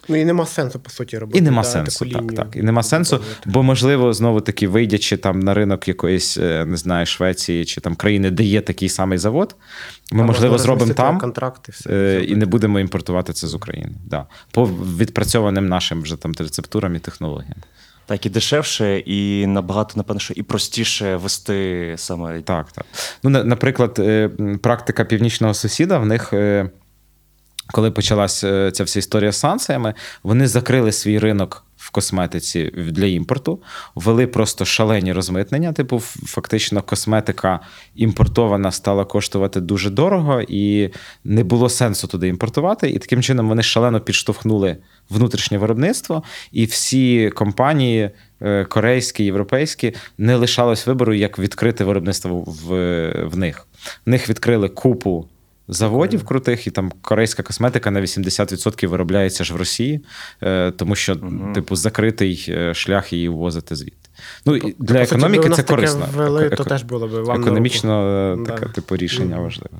[0.08, 1.38] Ну і нема сенсу, по суті, робити.
[1.38, 2.56] І нема да, сенсу, таку так, так.
[2.56, 7.06] І нема сенсу, бо, можливо, знову таки, вийдячи там на ринок якоїсь, е, не знаю,
[7.06, 9.56] Швеції чи там країни, де є такий самий завод,
[10.12, 11.18] ми, Там можливо, зробимо там.
[11.18, 12.24] контракти, все, е.
[12.24, 13.92] І не будемо імпортувати це з України.
[14.06, 14.26] Да.
[14.50, 14.66] По
[14.98, 17.56] відпрацьованим нашим вже там рецептурам і технологіям.
[18.06, 22.40] Так, і дешевше, і набагато, напевно, що і простіше вести саме.
[22.40, 22.84] Так, так.
[23.22, 24.30] Ну, наприклад, е,
[24.62, 26.34] практика північного сусіда, в них.
[27.68, 33.06] Е, Коли почалася ця вся історія з санкціями, вони закрили свій ринок в косметиці для
[33.06, 33.62] імпорту,
[33.94, 35.72] ввели просто шалені розмитнення.
[35.72, 37.60] Типу, фактично, косметика
[37.96, 40.90] імпортована стала коштувати дуже дорого, і
[41.24, 42.90] не було сенсу туди імпортувати.
[42.90, 44.76] І таким чином вони шалено підштовхнули
[45.10, 48.10] внутрішнє виробництво, і всі компанії.
[48.42, 52.68] е, Корейські, європейські не лишалось вибору, як відкрити виробництво в,
[53.26, 53.66] в них.
[54.06, 55.28] В них відкрили купу
[55.68, 60.00] заводів крутих, і там корейська косметика на 80% виробляється ж в Росії,
[60.42, 61.16] е, тому що,
[61.54, 64.08] типу, закритий е, шлях її ввозити звідти.
[64.46, 66.06] Ну, і По для економіки це корисно.
[66.14, 68.56] ввели, Еко- то теж було б вам економічно е, Да.
[68.56, 69.78] типу, рішення важливе.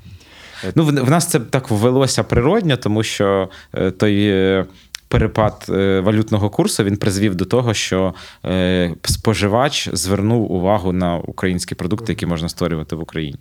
[0.75, 3.49] Ну, в, в нас це так ввелося природньо, тому що
[3.97, 4.65] той.
[5.11, 5.65] Перепад
[6.03, 8.13] валютного курсу він призвів до того, що
[9.03, 13.39] споживач звернув увагу на українські продукти, які можна створювати в Україні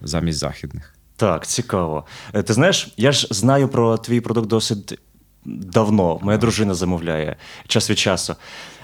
[0.00, 0.97] замість західних.
[1.18, 2.04] Так, цікаво.
[2.34, 4.98] Е, Ти знаєш, я ж знаю про твій продукт досить
[5.44, 6.18] давно.
[6.22, 8.34] Моя дружина замовляє час від часу.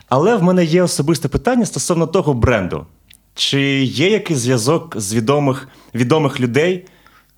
[0.09, 2.87] Але в мене є особисте питання стосовно того бренду.
[3.35, 6.87] Чи є якийсь зв'язок з відомих, відомих людей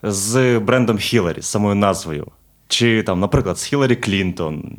[0.03, 2.27] з брендом Хіларі, самою назвою?
[2.69, 4.77] Чи там, наприклад, з Хіларі Клінтон?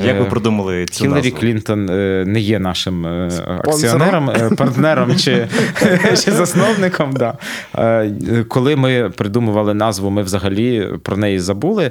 [0.00, 1.38] Як ви придумали цю Хіларі назву?
[1.38, 5.48] Клінтон е, не є нашим е, акціонером, е, партнером чи,
[6.24, 7.12] чи засновником.
[7.12, 7.38] Да.
[8.48, 11.90] Коли ми придумували назву, ми взагалі про неї забули,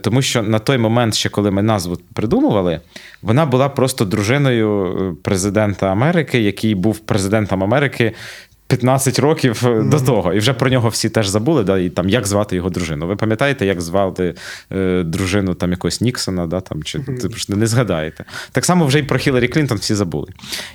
[0.00, 2.80] тому що на той момент, ще коли ми назву придумували,
[3.22, 8.12] вона була просто дружиною президента Америки, який був президентом Америки.
[8.70, 12.08] 15 років е, до того, і вже про нього всі теж забули, да, і там
[12.08, 13.06] як звати його дружину.
[13.06, 14.34] Ви пам'ятаєте, як звати
[14.72, 18.24] е, дружину там якогось Ніксона, да, там, чи типу, ж не згадаєте.
[18.52, 20.28] Так само вже й про Хіларі Клінтон всі забули.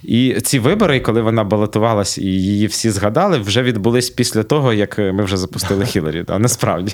[0.04, 4.98] І ці вибори, коли вона балотувалась і її всі згадали, вже відбулись після того, як
[4.98, 6.24] ми вже запустили Хіларі.
[6.28, 6.94] Да, насправді.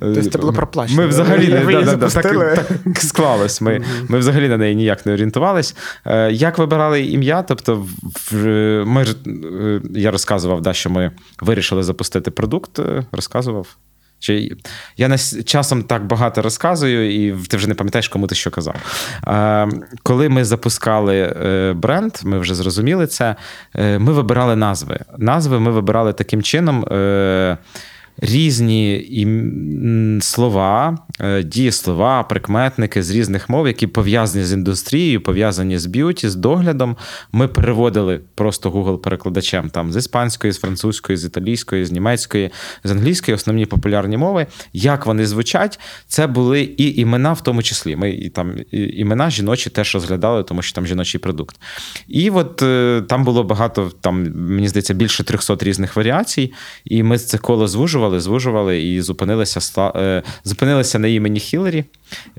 [0.00, 3.60] Тобто це було проплачено, Ми взагалі не да, да, да, так, так склалось.
[3.60, 5.76] Ми, ми взагалі на неї ніяк не орієнтувались.
[6.06, 7.42] Е, Як вибирали ім'я?
[7.42, 7.86] Тобто,
[8.32, 11.10] в- ми е, я розказував, да, що ми
[11.40, 12.78] вирішили запустити продукт.
[12.78, 13.76] е, Розказував.
[14.20, 14.56] Чи
[14.96, 18.74] я на часом так багато розказую, і ти вже не пам'ятаєш, кому ти що казав.
[19.28, 19.68] Е,
[20.02, 23.36] коли ми запускали е, бренд, ми вже зрозуміли це.
[23.74, 24.98] Ми вибирали назви.
[25.18, 26.84] Назви ми вибирали таким чином.
[28.20, 36.28] Різні слова, е, дієслова, прикметники з різних мов, які пов'язані з індустрією, пов'язані з beauty,
[36.28, 36.96] з доглядом.
[37.32, 42.50] Ми переводили просто Google-перекладачем там з іспанської, з французької, з італійської, з німецької,
[42.84, 44.46] з англійської, основні популярні мови.
[44.72, 47.96] Як вони звучать, це були і імена, в тому числі.
[47.96, 51.56] Ми і там і, імена жіночі теж розглядали, тому що там жіночий продукт.
[52.08, 56.52] І от е, там було багато, там, мені здається, більше 300 різних варіацій.
[56.84, 61.84] І ми це коло звужували, звужували і зупинилися, ста- е, зупинилися на імені Хіларі.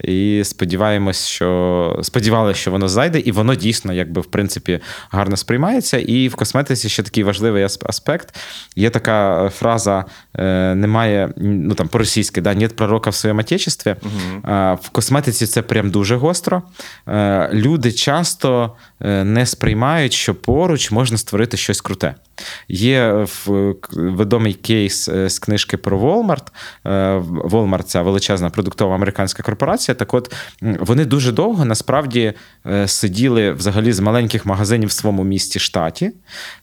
[0.03, 5.97] І сподіваємось, що сподівалися, що воно зайде, і воно дійсно, якби в принципі, гарно сприймається.
[5.97, 8.35] І в косметиці ще такий важливий аспект.
[8.75, 10.05] Є така фраза:
[10.35, 13.89] е, немає, ну там по-російськи, да, нет пророка в своєму отечестві.
[13.91, 13.97] Е,
[14.81, 16.61] В косметиці це прям дуже гостро.
[17.07, 18.75] Е, Люди часто
[19.23, 22.15] не сприймають, що поруч можна створити щось круте.
[22.69, 26.47] Є в- відомий кейс з книжки про Walmart.
[26.85, 29.95] Е, Walmart– це величезна продуктова американська корпорація.
[29.95, 32.33] Так от вони дуже довго насправді
[32.65, 36.11] е, сиділи взагалі з маленьких магазинів в своєму місті штаті,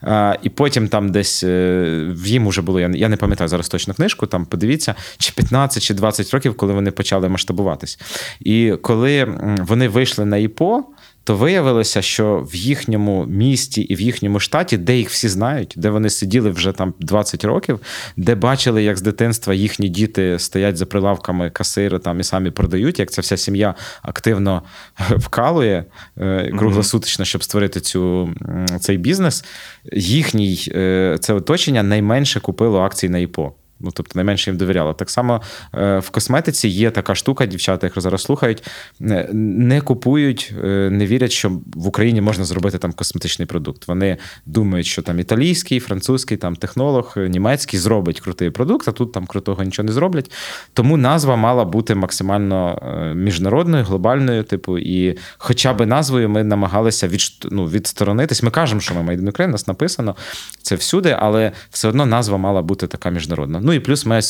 [0.03, 4.27] Е, і потім там десь в їм уже було, я не- пам'ятаю зараз точно книжку.
[4.27, 7.99] Там подивіться, чи 15 чи 20 років, коли вони почали масштабуватись.
[8.41, 9.25] І коли
[9.61, 10.85] вони вийшли на ІПО
[11.27, 15.91] то виявилося, що в їхньому місті і в їхньому штаті, де їх всі знають, де
[15.91, 17.81] вони сиділи вже там 20 років,
[18.17, 22.99] де бачили, як з дитинства їхні діти стоять за прилавками касири там і самі продають,
[22.99, 24.63] як ця вся сім'я активно
[24.99, 25.85] вкалує
[26.19, 28.35] е, круглосуточно, щоб створити цю,
[28.81, 29.45] цей бізнес.
[29.93, 33.55] Їхній е, це оточення найменше купило акцій на ІПО.
[33.81, 34.93] Ну, тобто найменше їм довіряло.
[34.93, 35.43] Так само
[35.75, 38.63] е, в косметиці є така штука, дівчата, їх зараз слухають,
[39.01, 43.89] е, не купують, е, не вірять, що в Україні можна зробити там косметичний продукт.
[43.89, 44.17] Вони
[44.47, 49.63] думають, що там італійський, французький, там технолог, німецький зробить крутий продукт, а тут там крутого
[49.63, 50.31] нічого не зроблять.
[50.73, 52.83] Тому назва мала бути максимально
[53.17, 57.39] міжнародною, глобальною, типу, і хоча б назвою ми намагалися відш...
[57.51, 58.43] ну, відсторонитись.
[58.43, 60.17] Ми кажемо, що ми Made in Ukraine, нас написано
[60.63, 63.61] це всюди, але все одно назва мала бути така міжнародна.
[63.67, 64.21] Ну і плюс ми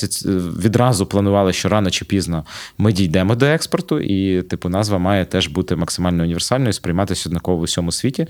[0.65, 2.45] відразу планували, що рано чи пізно
[2.79, 7.61] ми дійдемо до експорту, і типу назва має теж бути максимально універсальною, сприйматися однаково в
[7.61, 8.27] усьому світі.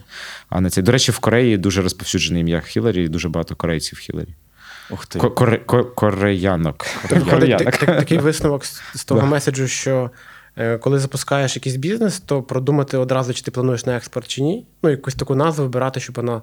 [0.49, 0.83] А не це.
[0.83, 4.29] До речі, в Кореї дуже розповсюджене ім'я Хіларі, і дуже багато корейців Хіларі.
[4.91, 5.19] Ух ти.
[5.19, 6.87] Ко- коре- ко- Кореянок.
[7.65, 10.11] Так- такий висновок з- з того меседжу, що
[10.57, 14.67] е, коли запускаєш якийсь бізнес, то продумати одразу, чи ти плануєш на експорт чи ні.
[14.83, 16.43] Ну, якусь таку назву вибирати, щоб вона.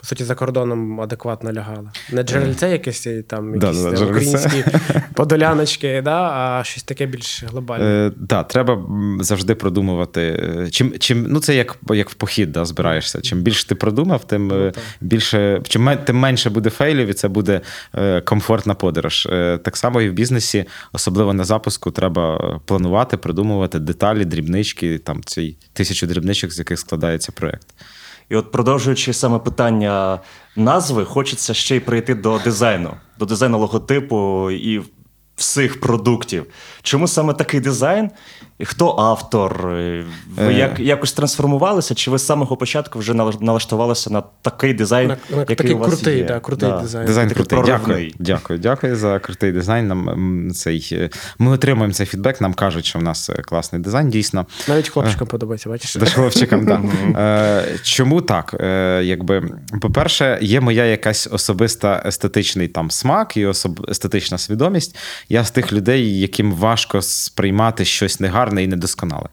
[0.00, 1.92] По суті, за кордоном адекватно лягала.
[2.12, 4.64] Не джерельце якесь там якісь да, там, українські
[5.14, 7.84] подоляночки, да, а щось таке більш глобальне.
[7.84, 8.82] Е, да, треба
[9.20, 10.20] завжди продумувати.
[10.20, 13.20] е, Чим, чим, ну це як, як в похід да, збираєшся.
[13.20, 17.60] Чим більше ти продумав, тим е, більше, чим тим менше буде фейлів, і це буде
[17.94, 19.26] е, комфортна подорож.
[19.30, 25.22] Е, так само і в бізнесі, особливо на запуску, треба планувати, продумувати деталі, дрібнички, там
[25.24, 27.66] цей тисячу дрібничок, з яких складається проєкт.
[28.28, 30.20] І от продовжуючи саме питання
[30.56, 34.82] назви, хочеться ще й прийти до дизайну, до дизайну логотипу і
[35.36, 36.46] всіх продуктів.
[36.82, 38.10] Чому саме такий дизайн?
[38.64, 39.66] Хто автор?
[39.66, 40.04] Ви
[40.38, 40.52] Е.
[40.52, 41.94] як, якось трансформувалися?
[41.94, 45.74] Чи ви з самого початку вже налаш- налаштувалися на такий дизайн, На- на який такий
[45.74, 46.24] у вас крутий, є?
[46.24, 47.06] да, крутий дизайн.
[47.06, 47.72] Дизайн Такий крутий.
[47.72, 48.10] Дякую.
[48.18, 49.88] Дякую, дякую за крутий дизайн.
[49.88, 52.40] Нам цей е, ми отримуємо цей фідбек.
[52.40, 54.08] Нам кажуть, що в нас е, класний дизайн.
[54.10, 55.94] Дійсно, Навіть хлопчикам подобається, бачиш?
[55.94, 56.80] До хлопчикам, да.
[57.20, 58.54] Е, Чому так?
[58.60, 59.42] Е, Якби,
[59.80, 63.86] по-перше, є моя якась особиста естетичний там смак і особ...
[63.90, 64.96] естетична свідомість.
[65.28, 69.28] Я з тих людей, яким важко сприймати щось негарне і недосконале.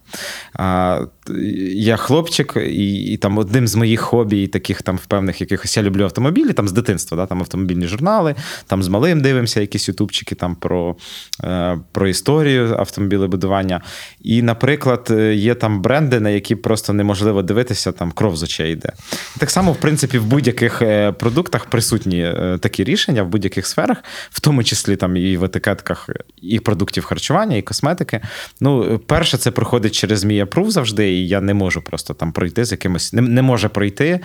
[1.75, 5.83] Я хлопчик, і, і там одним з моїх хобі, і таких там впевнених якихось я
[5.83, 8.35] люблю автомобілі, там з дитинства, да, там автомобільні журнали,
[8.67, 10.95] там з малим дивимося якісь ютубчики там про,
[11.43, 13.81] е, про історію автомобілебудування.
[14.21, 18.73] І, наприклад, е, є там бренди, на які просто неможливо дивитися, там кров з очей
[18.73, 18.91] йде.
[19.37, 24.39] Так само, в принципі, в будь-яких е, продуктах присутні такі рішення в будь-яких сферах, в
[24.39, 26.09] тому числі там і в етикетках
[26.41, 28.21] і продуктів харчування, і косметики.
[28.61, 32.65] Ну, перше, це проходить через мій апрув завжди, і я не можу просто там пройти
[32.65, 34.19] з якимось, не, не може пройти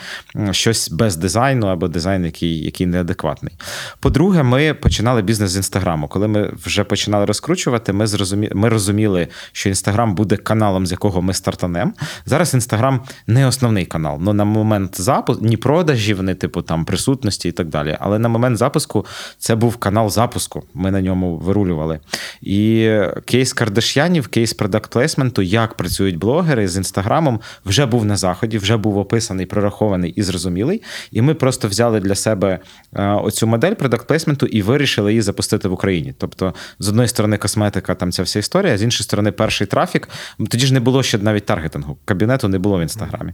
[0.51, 3.53] щось без дизайну або дизайн, який, який неадекватний.
[4.01, 6.09] По-друге, ми починали бізнес з інстаграму.
[6.09, 8.51] Коли ми вже починали розкручувати, ми зрозумі...
[8.55, 11.93] ми розуміли, що інстаграм буде каналом, з якого ми стартанемо.
[12.27, 14.19] Зараз інстаграм не основний канал.
[14.21, 17.97] Ну на момент запуску ні продажів, ні типу там присутності і так далі.
[18.01, 19.07] Але на момент запуску
[19.39, 20.63] це був канал запуску.
[20.75, 22.01] Ми на ньому вирулювали.
[22.43, 22.91] І
[23.25, 28.77] кейс Кардаш'янів, кейс продакт плейсменту, як працюють блогери з інстаграмом, вже був на заході, вже
[28.77, 30.83] був описаний, прорахований і зрозумілий.
[31.11, 32.59] І ми просто взяли для себе
[32.95, 36.15] е, оцю модель продакт плейсменту і вирішили її запустити в Україні.
[36.19, 40.09] Тобто, з одної сторони, косметика, там ця вся історія, з іншої сторони, перший трафік.
[40.51, 41.99] Тоді ж не було ще навіть таргетингу.
[42.05, 43.33] Кабінету не було в інстаграмі.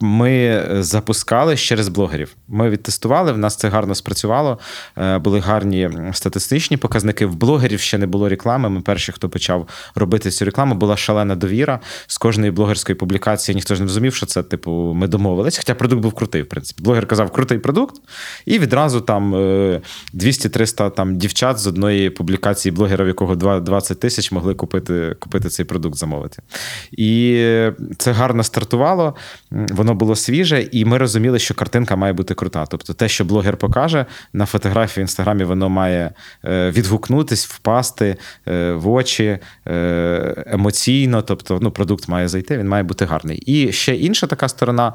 [0.00, 2.36] Ми запускали через блогерів.
[2.48, 4.58] Ми відтестували, в нас це гарно спрацювало.
[4.98, 7.26] Е, Були гарні статистичні показники.
[7.26, 8.68] В блогерів ще не було реклами.
[8.68, 9.68] Ми перші, хто почав
[10.02, 11.80] робити цю рекламу, була шалена довіра.
[12.06, 15.58] З кожної блогерської публікації ніхто ж не розумів, що це, типу, ми домовились.
[15.58, 16.82] Хоча продукт був крутий, в принципі.
[16.82, 17.96] Блогер казав, крутий продукт,
[18.46, 19.80] і відразу там е,
[20.14, 25.48] 200-300 там дівчат з одної публікації блогера, в якого два- 20 тисяч могли купити, купити
[25.48, 26.42] цей продукт, замовити.
[26.92, 27.46] І
[27.98, 29.14] це гарно стартувало,
[29.50, 32.66] воно було свіже, і ми розуміли, що картинка має бути крута.
[32.66, 36.10] Тобто, те, що блогер покаже на фотографії в інстаграмі, воно має
[36.44, 38.16] е, відгукнутись, впасти
[38.48, 39.38] е, в очі
[39.68, 39.81] е,
[40.46, 41.22] емоційно.
[41.22, 43.38] Тобто, ну, продукт має зайти, він має бути гарний.
[43.38, 44.92] І ще інша така сторона.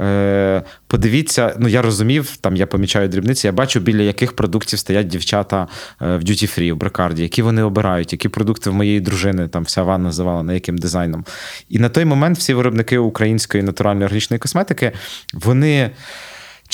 [0.00, 5.06] Е, Подивіться, ну я розумів, там я помічаю дрібниці, я бачу, біля яких продуктів стоять
[5.06, 5.68] дівчата
[6.02, 9.62] е, в Duty Free, в Брикарді, які вони обирають, які продукти в моєї дружини, там
[9.62, 11.24] вся ванна завалена, яким дизайном.
[11.68, 14.92] І на той момент всі виробники української натуральної органічної косметики,
[15.34, 15.90] вони.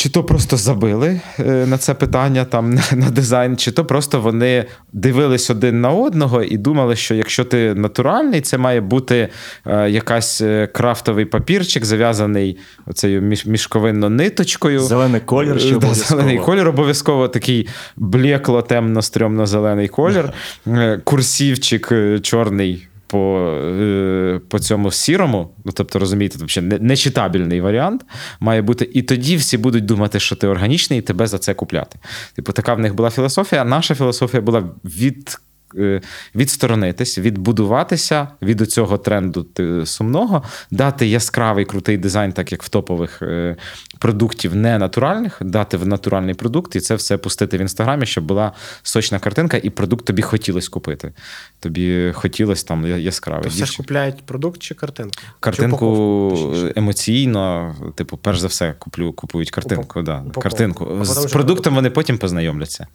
[0.01, 4.64] Чи то просто забили е, на це питання там на, дизайн, чи то просто вони
[4.92, 9.28] дивились один на одного і думали, що якщо ти натуральний, це має бути
[9.66, 14.80] е, якась е, крафтовий папірчик, зав'язаний оцею мішковинно ниточкою.
[14.80, 15.94] Зелений колір ще Да.
[15.94, 20.32] Зелений колір обов'язково такий блекло, темно, стрьомно зелений колір.
[21.05, 21.92] Курсівчик
[22.22, 22.89] чорний.
[23.11, 23.51] По,
[23.81, 28.05] е, по цьому сірому, ну тобто розумієте, не- нечитабельний варіант
[28.41, 31.99] має бути, і тоді всі будуть думати, що ти органічний, і тебе за це купляти.
[32.35, 33.65] Типу, така в них була філософія.
[33.65, 35.39] Наша філософія була від.
[35.79, 36.01] е,
[36.35, 39.47] Відсторонитись, відбудуватися від цього тренду
[39.85, 43.57] сумного, дати яскравий крутий дизайн, так як в топових е,
[44.01, 48.53] продуктів не натуральних, дати в натуральний продукт і це все пустити в інстаграмі, щоб була
[48.82, 51.12] сочна картинка, і продукт тобі хотілося купити.
[51.61, 53.44] Тобі хотілося там яскравий.
[53.44, 55.22] То все ж купляють продукт чи картинку?
[55.40, 56.72] Картинку точніше?
[56.76, 60.01] емоційно, типу, перш за все, куплю, купують картинку.
[60.01, 60.40] Упак- Да, упаковку.
[60.40, 61.05] картинку.
[61.05, 62.86] З продуктом вони потім познайомляться.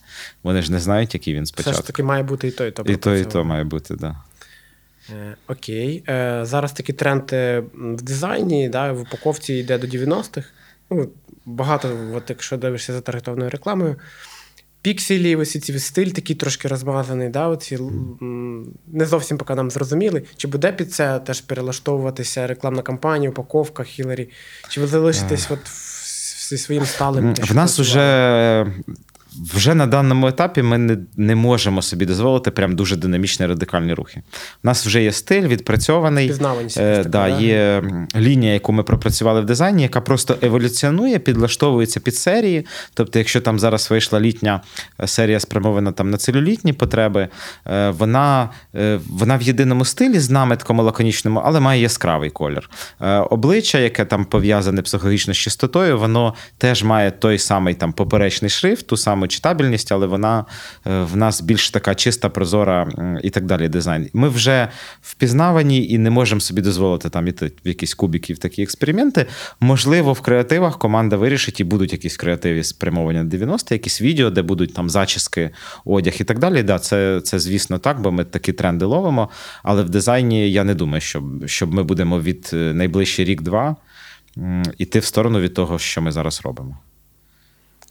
[0.43, 1.81] Вони ж не знають, який він Все спочатку.
[1.81, 2.83] ж таки має бути і то, і то.
[2.83, 4.15] І то, і то має бути, да.
[5.09, 6.03] Е, Окей.
[6.09, 10.47] Е, Зараз такий тренд е, в дизайні, да, в упаковці йде до 90-х.
[10.91, 11.09] Ну,
[11.45, 13.95] багато, от якщо дивишся за таргетованою рекламою.
[14.81, 17.79] Пікселі, ось ці стиль такий трошки розмазаний, да, оці,
[18.87, 20.23] не зовсім поки нам зрозуміли.
[20.37, 24.29] Чи буде під це теж перелаштовуватися рекламна кампанія, упаковка, Хіларі?
[24.67, 27.33] Чи ви залишитесь от в- зі своїм сталим?
[27.33, 28.73] В нас вже,
[29.53, 34.21] вже на даному етапі ми не, не можемо собі дозволити прям дуже динамічні радикальні рухи.
[34.63, 36.33] У нас вже є стиль відпрацьований.
[36.77, 37.27] Е, да, да?
[37.27, 37.83] є
[38.15, 42.65] лінія, яку ми пропрацювали в дизайні, яка просто еволюціонує, підлаштовується під серії.
[42.93, 44.61] Тобто, якщо там зараз вийшла літня
[45.01, 47.27] е, серія, спрямована там на целюлітні потреби,
[47.67, 52.69] е, вона, е, вона в єдиному стилі з наметком лаконічному, але має яскравий колір.
[53.01, 58.49] Е, Обличчя, яке там пов'язане психологічно з чистотою, воно теж має той самий там поперечний
[58.49, 60.45] шрифт, ту саму читабельність, але вона
[60.87, 62.89] е, в нас більш така чиста, прозора
[63.23, 63.69] і так далі.
[63.69, 64.09] Дизайн.
[64.13, 64.67] Ми вже
[65.01, 69.25] впізнавані і не можемо собі дозволити там іти в якісь кубики в такі експерименти.
[69.59, 74.41] Можливо, в креативах команда вирішить і будуть якісь креативі спрямовані на 90 якісь відео, де
[74.41, 75.49] будуть там зачіски,
[75.85, 76.63] одяг і так далі.
[76.63, 79.29] Да, це, це звісно так, бо ми такі тренди ловимо.
[79.63, 83.75] Але в дизайні я не думаю, щоб, щоб ми будемо від е, найближчий рік-два
[84.77, 86.77] іти в сторону від того, що ми зараз робимо.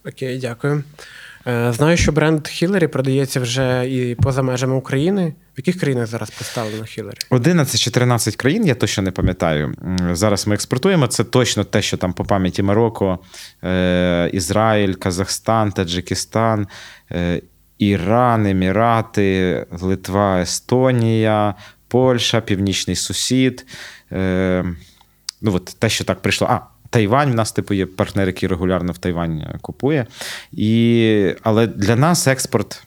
[0.05, 0.83] Окей, дякую.
[1.47, 5.33] Е, Знаю, що бренд Хіларі продається вже і поза межами України.
[5.55, 7.17] В яких країнах зараз представлено Хіларі?
[7.31, 9.73] 11-14 країн, я точно не пам'ятаю.
[10.11, 11.07] Зараз ми експортуємо.
[11.07, 13.19] Це точно те, що там по пам'яті Марокко,
[13.63, 16.67] е, Ізраїль, Казахстан, Таджикистан,
[17.11, 17.41] е,
[17.77, 21.55] Іран, Емірати, Литва, Естонія,
[21.87, 23.65] Польща, Північний Сусід.
[25.41, 26.47] Ну, от те, що так прийшло.
[26.51, 26.59] А,
[26.95, 30.07] Тайвань, в нас типу є партнер, який регулярно в Тайвань е, купує.
[30.51, 32.83] І, але для нас експорт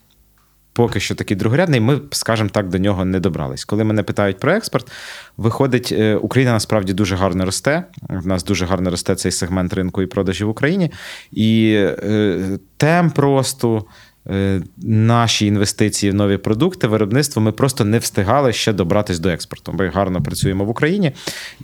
[0.72, 3.64] поки що такий другорядний, ми, скажімо так, до нього не добрались.
[3.64, 4.92] Коли мене питають про експорт,
[5.36, 7.84] виходить, е, Україна насправді дуже гарно росте.
[8.08, 10.92] В нас дуже гарно росте цей сегмент ринку і продажів в Україні.
[11.32, 13.86] І е, темп росту.
[14.30, 19.72] Е, наші інвестиції в нові продукти, виробництво, ми просто не встигали ще добратись до експорту.
[19.72, 21.12] Ми гарно працюємо в Україні,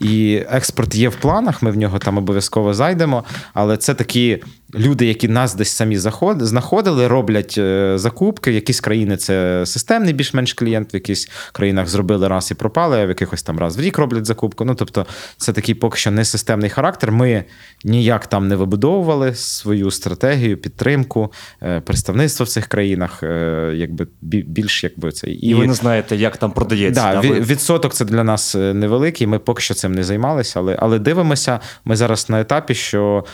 [0.01, 1.63] і експорт є в планах.
[1.63, 3.25] Ми в нього там обов'язково зайдемо.
[3.55, 4.43] Але це такі
[4.75, 5.99] люди, які нас десь самі
[6.47, 8.51] знаходили, роблять е, закупки.
[8.51, 13.07] В якісь країни це системний більш-менш клієнт, в якісь країнах зробили раз і пропали, а
[13.07, 14.65] в якихось там раз в рік роблять закупку.
[14.65, 15.07] Ну тобто,
[15.37, 17.13] це такий поки що не системний характер.
[17.13, 17.45] Ми
[17.85, 24.85] ніяк там не вибудовували свою стратегію, підтримку, е, представництво в цих країнах, е, якби більш
[24.85, 27.03] якби це І ви не знаєте, як там продається.
[27.03, 27.29] Да, да?
[27.29, 29.27] Ви- відсоток це для нас невеликий.
[29.27, 31.61] Ми поки що цим не займалися, але, але дивимося.
[31.85, 33.25] Ми зараз на етапі, що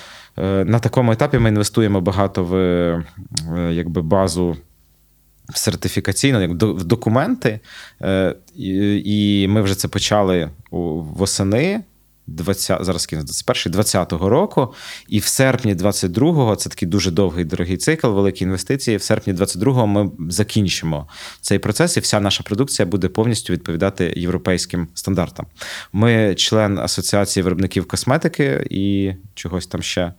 [0.64, 3.04] на такому етапі ми інвестуємо багато в е,
[3.72, 4.56] якби базу.
[5.54, 7.60] Сертифікаційно, як в документи,
[8.02, 8.34] Е,
[9.04, 11.80] і ми вже це почали восени
[12.30, 14.74] 20, зараз кінець 21 20-го року,
[15.08, 18.96] і в серпні 22-го, це такий дуже довгий дорогий цикл, великі інвестиції.
[18.96, 21.08] В серпні 22-го ми закінчимо
[21.40, 25.46] цей процес, і вся наша продукція буде повністю відповідати європейським стандартам.
[25.92, 30.12] Ми член Асоціації виробників косметики і чогось там ще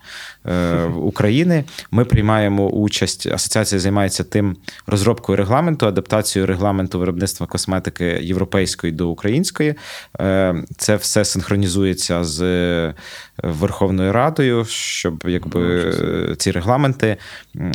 [0.46, 1.64] е, України.
[1.92, 3.28] Ми приймаємо участь.
[3.28, 4.56] Асоціація займається тим
[4.88, 9.76] розробкою регламенту, адаптацією регламенту виробництва косметики європейської до української.
[10.20, 12.94] Е, Це все синхронізується з е,
[13.44, 15.94] Верховною Радою, щоб якби
[16.32, 17.18] е, ці регламенти.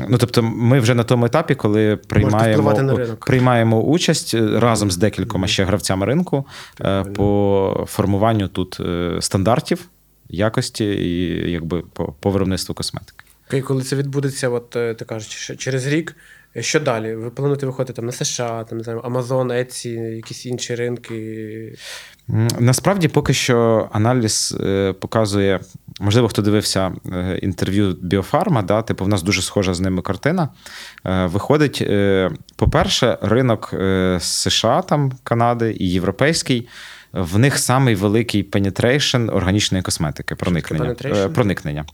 [0.09, 5.47] Ну тобто, ми вже на тому етапі, коли приймаємо, приймаємо участь е, разом з декількома
[5.47, 6.47] ще гравцями ринку
[6.81, 8.81] е, по формуванню тут
[9.21, 9.89] стандартів
[10.29, 13.25] якості і якби по, по виробництву косметики.
[13.49, 16.17] Окей, коли це відбудеться, от ти кажеш, через рік.
[16.61, 17.15] Що далі?
[17.15, 21.77] Ви плануєте виходити там на США, там не знаю, Amazon, Etsy, якісь інші ринки.
[22.59, 25.61] Насправді, поки що аналіз е, показує,
[26.01, 30.49] можливо, хто дивився е, інтерв'ю Біофарма, да, типу, в нас дуже схожа з ними картина.
[31.07, 31.89] Е, Виходить,
[32.57, 33.75] по-перше, ринок
[34.21, 36.69] США, там, Канади і європейський.
[37.17, 40.97] В них самий великий penetration органічної косметики, проникнення.
[41.05, 41.85] Е, проникнення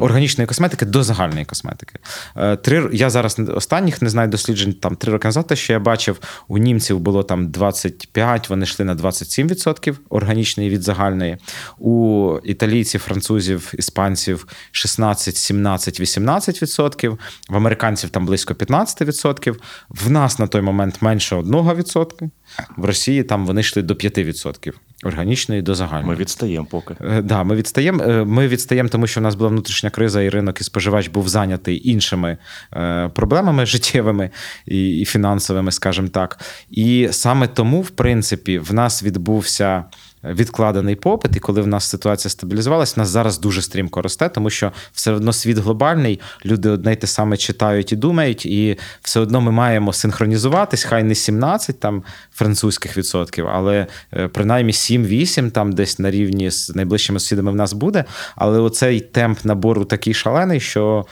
[0.00, 1.98] органічної косметики до загальної косметики.
[2.36, 4.72] Е, Три я зараз останніх не знаю досліджень.
[4.72, 8.84] Там три роки назад, те, що я бачив, у німців було там 25, вони йшли
[8.84, 11.36] на 27% органічної від загальної.
[11.78, 17.18] У італійців, французів, іспанців 16, 17, 18%.
[17.48, 19.56] В американців там близько 15%.
[19.88, 22.30] В нас на той момент менше 1%.
[22.76, 24.65] В Росії там вони йшли до 5%
[25.04, 26.08] органічної до загальної.
[26.08, 26.94] Ми відстаємо поки.
[27.00, 28.02] Е, Да, ми відстаємо.
[28.02, 31.28] Е, Ми відстаємо, тому що в нас була внутрішня криза, і ринок і споживач був
[31.28, 32.38] зайнятий іншими
[32.76, 34.30] е, проблемами життєвими
[34.66, 36.40] і, і фінансовими, скажімо так.
[36.70, 39.84] І саме тому, в принципі, в нас відбувся.
[40.24, 44.50] Відкладений попит, і коли в нас ситуація стабілізувалась, в нас зараз дуже стрімко росте, тому
[44.50, 49.20] що все одно світ глобальний, люди одне й те саме читають і думають, і все
[49.20, 52.02] одно ми маємо синхронізуватись, хай не 17 там
[52.34, 57.72] французьких відсотків, але е, принаймні 7-8 там десь на рівні з найближчими сусідами в нас
[57.72, 58.04] буде.
[58.36, 61.06] Але оцей темп набору такий шалений, що.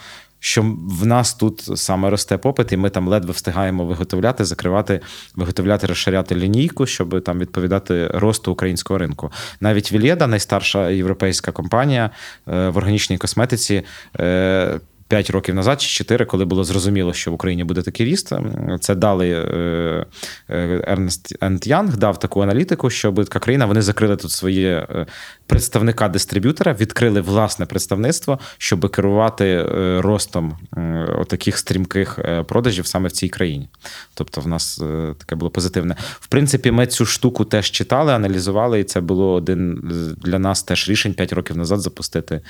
[0.45, 5.01] Що в нас тут саме росте попит, і ми там ледве встигаємо виготовляти, закривати,
[5.35, 9.31] виготовляти, розширяти лінійку, щоб там відповідати росту українського ринку.
[9.59, 12.09] Навіть Вільєда, найстарша європейська компанія
[12.47, 13.83] е, в органічній косметиці.
[14.19, 18.33] е, 5 років назад чи 4, коли було зрозуміло, що в Україні буде такий ріст,
[18.79, 20.05] це дали е,
[20.49, 25.05] е, Ernst Young дав таку аналітику, що будь-яка країна вони закрили тут своє е,
[25.47, 30.81] представника дистриб'ютора, відкрили власне представництво, щоб керувати е, ростом е,
[31.19, 33.69] отаких стрімких е, продажів саме в цій країні.
[34.13, 34.81] Тобто, в нас
[35.17, 35.95] таке було позитивне.
[36.19, 39.81] В принципі, ми цю штуку теж читали, аналізували, і це було один
[40.17, 42.41] для нас теж рішень 5 років назад запустити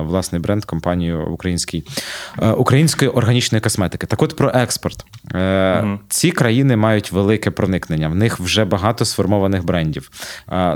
[0.00, 1.84] власний бренд компанію український,
[2.42, 4.06] е, української органічної косметики.
[4.06, 5.04] Так от про експорт.
[6.08, 8.08] Ці країни мають велике проникнення.
[8.08, 10.10] В них вже багато сформованих брендів,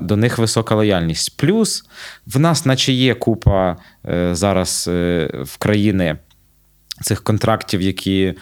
[0.02, 1.36] до них висока лояльність.
[1.48, 1.84] Плюс.
[2.26, 3.76] В нас, наче є купа
[4.08, 6.18] е, зараз е, в країни
[7.02, 8.34] цих контрактів, які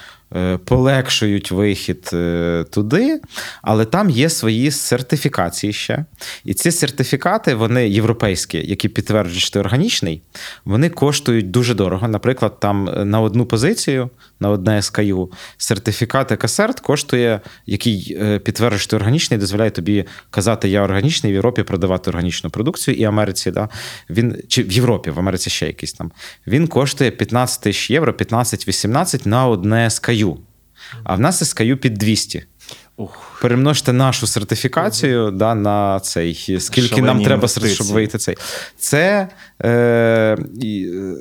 [0.64, 3.20] полегшують вихід е, туди,
[3.62, 6.04] але там є свої сертифікації ще.
[6.44, 10.22] І ці сертифікати, вони європейські, які підтверджують, що ти органічний,
[10.64, 12.08] вони коштують дуже дорого.
[12.08, 14.10] Наприклад, там е, на одну позицію,
[14.40, 20.68] на одне SKU, сертифікат Екасерт коштує, який е, підтверджує, що ти органічний, дозволяє тобі казати,
[20.68, 23.50] я органічний в Європі продавати органічну продукцію і Америці.
[23.50, 23.68] Да?
[24.10, 26.12] Він, чи в Європі, в Америці ще якийсь там.
[26.46, 30.36] Він коштує 15 тисяч євро, 15-18 на одне SKU.
[31.04, 32.46] А в нас SKU під 200.
[32.96, 33.38] Ух.
[33.42, 37.74] Перемножте нашу сертифікацію да, на цей, скільки Шалені нам треба, інвестиції.
[37.74, 38.36] щоб вийти цей.
[38.78, 39.28] Це,
[39.64, 40.36] е,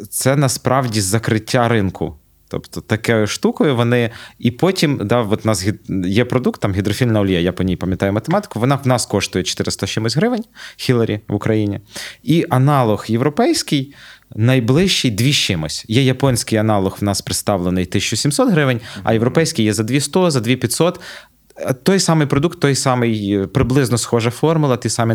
[0.09, 2.15] це насправді закриття ринку.
[2.47, 4.11] Тобто такою штукою вони.
[4.39, 5.67] І потім да, от у нас
[6.05, 8.59] є продукт, там гідрофільна олія, я по ній пам'ятаю математику.
[8.59, 10.43] Вона в нас коштує 400 чимось гривень
[10.77, 11.79] Хіларі в Україні.
[12.23, 13.93] І аналог європейський.
[14.35, 15.85] Найближчий дві з чимось.
[15.87, 20.99] Є японський аналог, в нас представлений 1700 гривень, а європейський є за 200, за 2500.
[21.83, 25.13] Той самий продукт, той самий е, приблизно схожа формула, ті самі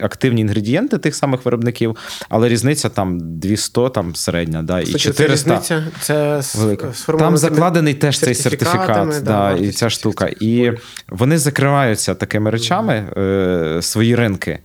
[0.00, 1.96] активні інгредієнти тих самих виробників,
[2.28, 6.92] але різниця там 200, там середня, да, і Суті, це різниця, це Велика.
[7.18, 10.30] Там закладений теж цей сертифікат, да, да, і ця штука.
[10.40, 10.72] І
[11.08, 14.58] вони закриваються такими речами, е, свої ринки.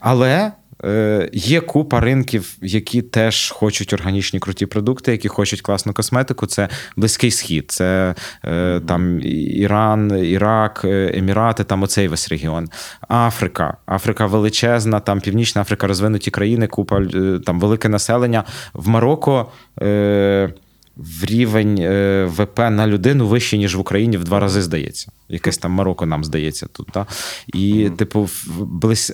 [0.00, 0.52] Але
[0.84, 6.46] е, є купа ринків, які теж хочуть органічні круті продукти, які хочуть класну косметику.
[6.46, 8.14] Це Близький Схід, це
[8.44, 12.68] е, там Іран, Ірак, е, Емірати, там оцей весь регіон.
[13.08, 13.76] Африка.
[13.86, 18.44] Африка величезна, там Північна Африка, розвинуті країни, купа е, там велике населення.
[18.74, 19.52] В Марокко.
[19.82, 20.52] Е,
[20.98, 25.12] в рівень е, ВП на людину вищий, ніж в Україні, в два рази здається.
[25.28, 26.88] Якесь там Марокко нам здається тут.
[26.92, 27.06] Та?
[27.54, 28.28] І, типу,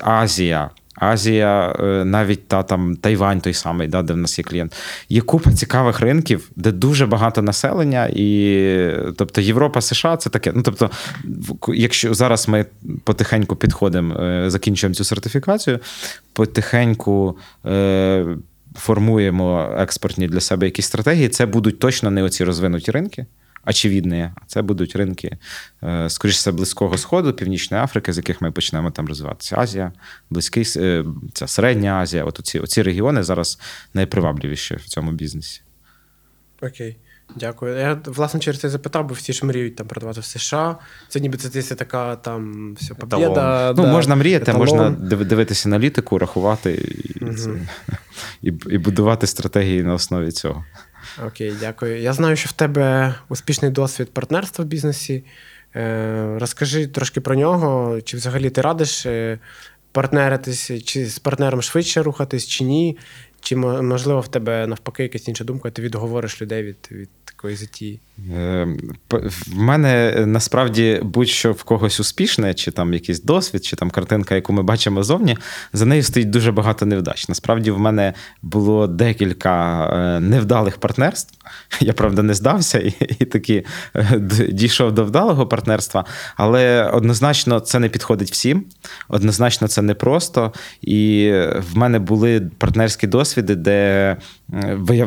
[0.01, 0.71] Азія.
[0.95, 4.75] Азія, е, навіть та там Тайвань, той самий, да, де в нас є клієнт.
[5.09, 10.53] Є купа цікавих ринків, де дуже багато населення, і тобто Європа, США це таке.
[10.55, 10.91] Ну тобто,
[11.69, 12.67] якщо зараз ми
[13.05, 15.79] потихеньку підходимо, е, закінчуємо цю сертифікацію,
[16.33, 17.39] потихеньку.
[17.67, 18.27] Е,
[18.77, 23.27] формуємо експортні для себе якісь стратегії, це будуть точно не оці розвинуті ринки,
[23.67, 25.39] очевидні, а це будуть ринки,
[25.83, 29.57] е, скоріш все, Близького Сходу, Північної Африки, з яких ми почнемо там розвиватися.
[29.59, 29.93] Азія,
[30.31, 32.25] Близький, е, ця Середня Азія.
[32.25, 33.59] От оці, оці регіони зараз
[33.95, 35.61] найпривабливіші в цьому бізнесі.
[36.62, 36.97] Окей,
[37.37, 37.79] дякую.
[37.79, 40.77] Я власне через це запитав, бо всі ж мріють там продавати в США.
[41.09, 43.75] Це ніби це десь така там все побєда.
[43.77, 44.61] Ну, да, можна мріяти, еталон.
[44.61, 46.73] можна див- дивитися аналітику, рахувати
[47.21, 47.51] і, це,
[48.43, 50.65] і, і будувати стратегії на основі цього.
[51.23, 52.01] Окей, дякую.
[52.01, 55.25] Я знаю, що в тебе успішний досвід партнерства в бізнесі.
[55.77, 58.01] Е, розкажи трошки про нього.
[58.01, 59.39] Чи взагалі ти радиш е,
[59.93, 62.99] партнеритись, чи з партнером швидше рухатись, чи ні?
[63.41, 67.57] Чи мо- можливо в тебе навпаки якась інша думка, ти відговориш людей від, від такої
[67.57, 68.01] затії?
[68.19, 68.67] Е,
[69.47, 74.35] В мене е, насправді будь-що в когось успішне, чи там якийсь досвід, чи там картинка,
[74.35, 75.37] яку ми бачимо зовні,
[75.73, 77.29] за нею стоїть дуже багато невдач.
[77.29, 81.39] Насправді, в мене було декілька е, невдалих партнерств.
[81.81, 83.65] Я правда не здався і, і таки
[84.49, 86.05] дійшов до вдалого партнерства,
[86.37, 88.65] але однозначно це не підходить всім.
[89.09, 90.53] Однозначно, це непросто.
[90.83, 91.33] І
[91.73, 94.17] в мене були партнерські досвіди, де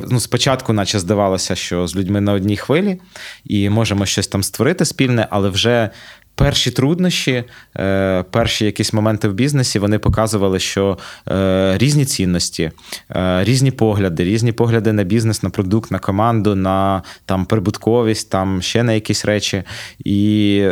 [0.09, 2.96] ну, спочатку, наче здавалося, що з людьми на одній хвилі,
[3.45, 5.89] і можемо щось там створити спільне, але вже.
[6.37, 7.43] Перші труднощі,
[7.77, 10.97] е, перші якісь моменти в бізнесі вони показували, що
[11.29, 12.71] е, різні цінності,
[13.15, 18.61] е, різні погляди, різні погляди на бізнес, на продукт, на команду, на там прибутковість, там
[18.61, 19.63] ще на якісь речі.
[19.99, 20.63] І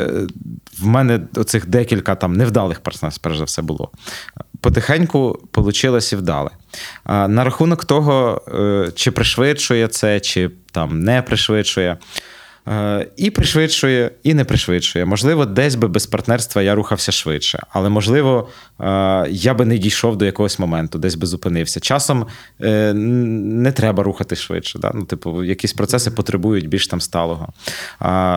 [0.80, 3.91] в мене оцих декілька там невдалих партнерств, перш за все, було.
[4.61, 6.49] Потихеньку вийшло і вдале.
[7.05, 8.41] На рахунок того,
[8.95, 11.97] чи пришвидшує це, чи там не пришвидшує.
[12.68, 15.05] Е, І пришвидшує, і не пришвидшує.
[15.05, 18.49] Можливо, десь би без партнерства я рухався швидше, але можливо,
[18.80, 21.80] е, я би не дійшов до якогось моменту, десь би зупинився.
[21.80, 22.26] Часом
[22.61, 24.80] е, не треба рухати швидше.
[24.80, 24.91] Да?
[24.93, 27.53] Ну, типу, якісь процеси потребують більш там сталого,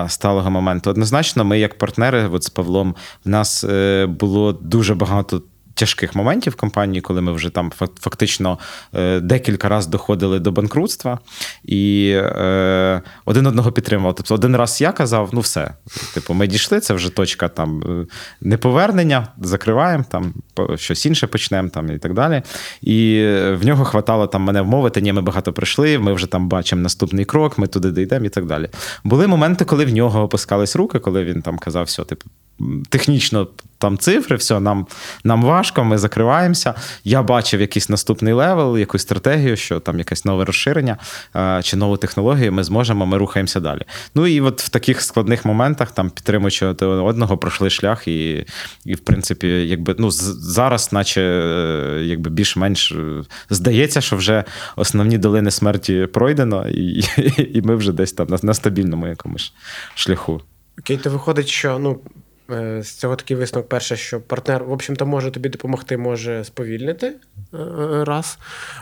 [0.08, 0.90] сталого моменту.
[0.90, 3.64] Однозначно, ми, як партнери, от з Павлом, в нас
[4.08, 5.42] було дуже багато.
[5.78, 8.58] Тяжких моментів компанії, коли ми вже там фактично
[8.94, 11.18] е, декілька разів доходили до банкрутства,
[11.64, 14.14] і е, один одного підтримував.
[14.14, 15.74] Тобто, один раз я казав, ну все,
[16.14, 18.06] типу, ми дійшли, це вже точка там е,
[18.40, 20.34] неповернення, закриваємо, там
[20.76, 22.42] щось інше почнемо там і так далі.
[22.82, 23.20] І
[23.52, 27.24] в нього хватало там мене вмовити, ні, ми багато пройшли, ми вже там бачимо наступний
[27.24, 28.68] крок, ми туди дійдемо і так далі.
[29.04, 32.30] Були моменти, коли в нього опускались руки, коли він там казав, все, типу,
[32.88, 33.48] технічно
[33.78, 34.86] там цифри, все, нам,
[35.24, 36.74] нам важко, ми закриваємося.
[37.04, 40.96] Я бачив якийсь наступний level, якусь стратегію, що там якесь нове розширення
[41.36, 43.82] е, чи нову технологію, ми зможемо, ми рухаємося далі.
[44.14, 48.46] Ну і от в таких складних моментах, там підтримуючи одного, пройшли шлях, і,
[48.84, 54.44] і в принципі, якби ну зараз, наче е, якби більш-менш е, здається, що вже
[54.76, 57.04] основні долини смерті пройдено, і,
[57.54, 59.52] і ми вже десь там на, стабільному якомусь
[59.94, 60.40] шляху.
[60.78, 62.00] Окей, то виходить, що ну,
[62.80, 67.56] з цього такий висновок, перше, що партнер, в общем-то, може тобі допомогти, може сповільнити е,
[67.56, 68.38] е, раз.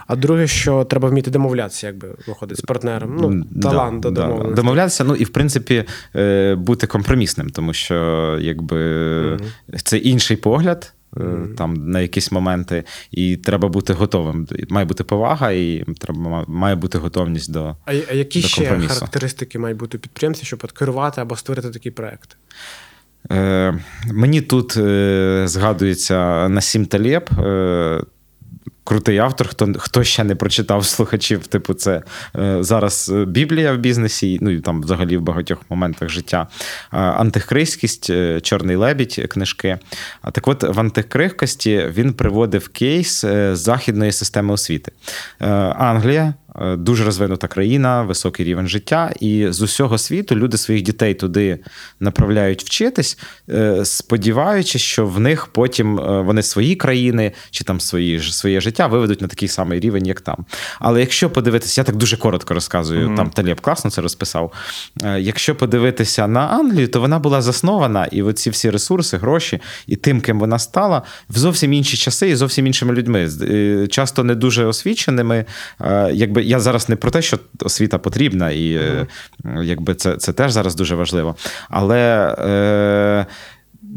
[0.07, 3.17] А друге, що треба вміти домовлятися, якби виходить з партнером.
[3.21, 4.27] Ну, Да, талант до да.
[4.55, 9.39] Домовлятися, ну і в принципі е, бути компромісним, тому що якби
[9.83, 10.93] це інший погляд.
[11.17, 11.21] е,
[11.57, 14.47] там на якісь моменти, і треба бути готовим.
[14.69, 17.75] Має бути повага, і треба має бути готовність до.
[17.85, 18.93] А, а які До ще компромісу.
[18.93, 22.37] характеристики мають бути у підприємця, щоб керувати або створити такий проект?
[23.31, 23.73] Е,
[24.11, 27.29] мені тут е, згадується Насім Талєб.
[27.39, 28.01] Е,
[28.83, 32.01] Крутий автор, хто, хто ще не прочитав слухачів, типу, це
[32.59, 36.47] зараз Біблія в бізнесі, ну і там взагалі в багатьох моментах життя.
[36.93, 39.77] Е, антихристкість, е, Чорний лебідь, книжки.
[40.21, 44.91] А так от в антихристкості він приводив кейс західної системи освіти.
[45.39, 46.33] Англія.
[46.61, 51.59] Е, Дуже розвинута країна, високий рівень життя, і з усього світу люди своїх дітей туди
[51.99, 53.17] направляють вчитись,
[53.49, 58.87] е, сподіваючись, що в них потім е, вони свої країни чи там свої своє життя
[58.87, 60.45] виведуть на такий самий рівень, як там.
[60.79, 64.53] Але якщо подивитися, я так дуже коротко розказую, там Талєб класно це розписав.
[65.19, 70.21] Якщо подивитися на Англію, то вона була заснована, і оці всі ресурси, гроші, і тим,
[70.21, 73.29] ким вона стала, в зовсім інші часи і зовсім іншими людьми,
[73.89, 75.45] часто не дуже освіченими.
[76.11, 79.07] Якби я зараз не про те, що освіта потрібна, і е,
[79.63, 81.35] якби це, це теж зараз дуже важливо.
[81.69, 82.35] Але.
[82.39, 83.25] Е,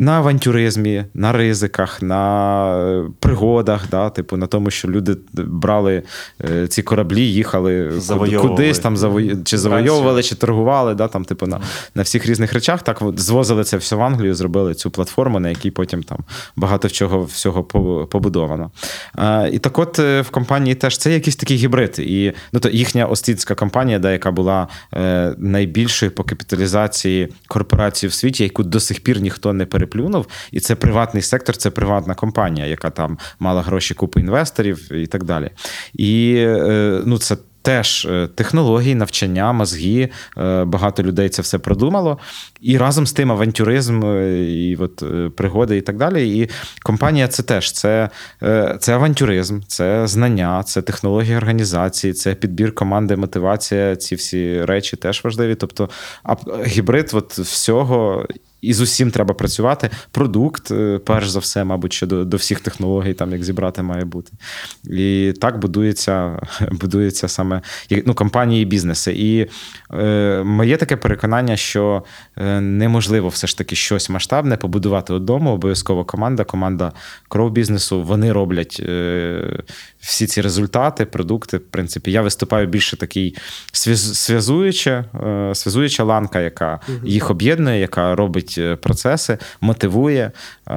[0.01, 6.03] на авантюризмі, на ризиках, на е, пригодах, да, типу, на тому, що люди брали
[6.51, 7.93] е, ці кораблі, їхали
[8.41, 9.21] кудись там заво...
[9.45, 11.61] чи завойовували, чи торгували, да, там, типу, на,
[11.95, 12.83] на всіх різних речах.
[12.83, 16.19] Так звозили це все в Англію, зробили цю платформу, на якій потім там
[16.57, 17.65] багато чого всього
[18.07, 18.71] побудовано.
[19.15, 21.99] А, і так от е, в компанії теж це якийсь такий гібрид.
[21.99, 28.15] І ну, то їхня остінська компанія, да, яка була е, найбільшою по капіталізації корпорацією в
[28.15, 30.26] світі, яку до сих пір ніхто не переплюнув.
[30.53, 35.24] І це приватний сектор, це приватна компанія, яка там мала гроші купи інвесторів і так
[35.24, 35.51] далі.
[35.95, 37.36] І е, ну, це.
[37.62, 42.18] Теж е, технології, навчання, мозги, е, багато людей це все продумало.
[42.61, 44.03] І разом з тим авантюризм,
[44.49, 45.03] і от
[45.36, 46.38] пригоди, і так далі.
[46.38, 46.49] І
[46.82, 48.11] компанія це теж це,
[48.80, 53.97] це авантюризм, це знання, це технології організації, це підбір команди, мотивація.
[53.97, 55.55] Ці всі речі теж важливі.
[55.55, 55.88] Тобто,
[56.66, 58.26] гібрид от всього.
[58.61, 59.91] І з усім треба працювати.
[60.11, 64.05] Продукт, е, перш за все, мабуть, ще до, до всіх технологій, там як зібрати має
[64.05, 64.33] бути.
[64.85, 66.41] І так будується,
[66.73, 67.63] будується саме
[68.07, 69.13] ну, компанії і бізнеси.
[69.17, 69.47] І
[70.45, 72.05] моє таке переконання, що
[72.36, 75.51] е, неможливо все ж таки щось масштабне побудувати одному.
[75.51, 76.93] Обов'язково команда, команда
[77.28, 78.03] кров бізнесу.
[78.03, 79.62] Вони роблять е,
[80.01, 81.57] всі ці результати, продукти.
[81.57, 83.36] В принципі, я виступаю більше такий
[83.72, 90.32] связ- связуюча, е, связуюча ланка, яка їх об'єднує, яка робить е, процеси, мотивує.
[90.68, 90.72] е,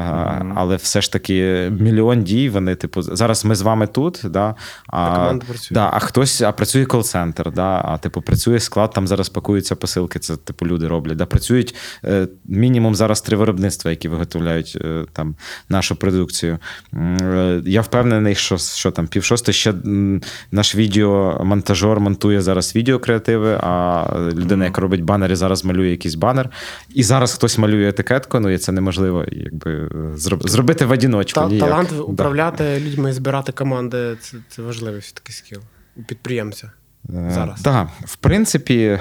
[0.55, 2.49] Але все ж таки мільйон дій.
[2.49, 4.55] Вони, типу, зараз ми з вами тут, да,
[4.87, 5.39] а, А.
[5.71, 10.19] Да, а хтось а працює кол-центр, да, а типу працює склад, там зараз пакуються посилки.
[10.19, 11.17] Це типу люди роблять.
[11.17, 11.75] Да, працюють
[12.05, 15.35] е, мінімум зараз три виробництва, які виготовляють е, там
[15.69, 16.57] нашу продукцію.
[16.93, 19.73] Е, Я впевнений, що, що там пів шосте ще
[20.51, 26.49] наш відеомонтажер монтує зараз відеокреативи, а людина, яка робить банери, зараз малює якийсь банер.
[26.93, 31.39] І зараз хтось малює етикетку, ну і це неможливо якби зроб- зробити в одіночку.
[31.39, 32.01] Та, талант Да.
[32.01, 35.59] управляти людьми, збирати команди це, це важливий такий скіл
[35.95, 36.71] у підприємця.
[37.09, 37.61] Зараз.
[37.61, 38.99] Так, в принципі,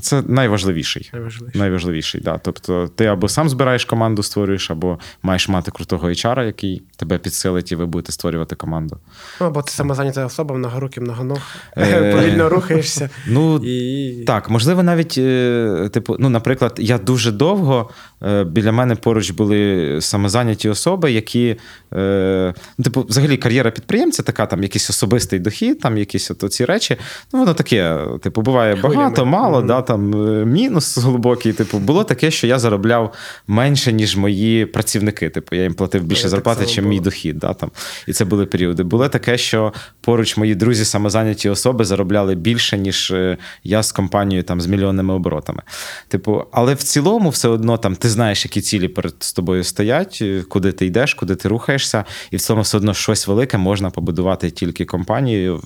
[0.00, 1.10] це найважливіший.
[1.12, 1.58] Найважливіше.
[1.58, 2.38] Найважливіший, да.
[2.38, 7.72] Тобто, ти або сам збираєш команду, створюєш, або маєш мати крутого HR, який тебе підсилить,
[7.72, 8.98] і ви будете створювати команду.
[9.40, 11.40] Ну, або ти самозайнята особа, многоруки, многоног,
[11.76, 13.10] Е, повільно рухаєшся.
[13.26, 14.24] Ну, і...
[14.24, 17.90] Так, можливо, навіть, е, типу, ну, наприклад, я дуже довго
[18.22, 21.56] е, біля мене поруч були самозайняті особи, які,
[21.94, 26.64] е, ну, типу, взагалі кар'єра підприємця, така там якийсь особистий дохід, там якісь от ці
[26.64, 26.96] речі.
[27.32, 31.52] Ну, воно таке, типу, буває багато, мало, да, там е, мінус глибокий.
[31.52, 33.14] Типу, було таке, що я заробляв
[33.46, 35.30] менше, ніж мої працівники.
[35.30, 37.38] Типу, я їм платив більше зарплати, само чим мій дохід.
[37.38, 37.70] Да, там.
[38.06, 38.82] І це були періоди.
[38.82, 44.42] Було таке, що поруч мої друзі самозайняті особи заробляли більше, ніж е, я з компанією
[44.44, 45.62] там, з мільйонними оборотами.
[46.08, 50.42] Типу, але в цілому, все одно там ти знаєш, які цілі перед тобою стоять, е,
[50.48, 54.50] куди ти йдеш, куди ти рухаєшся, і в цьому все одно щось велике можна побудувати
[54.50, 55.62] тільки компанією.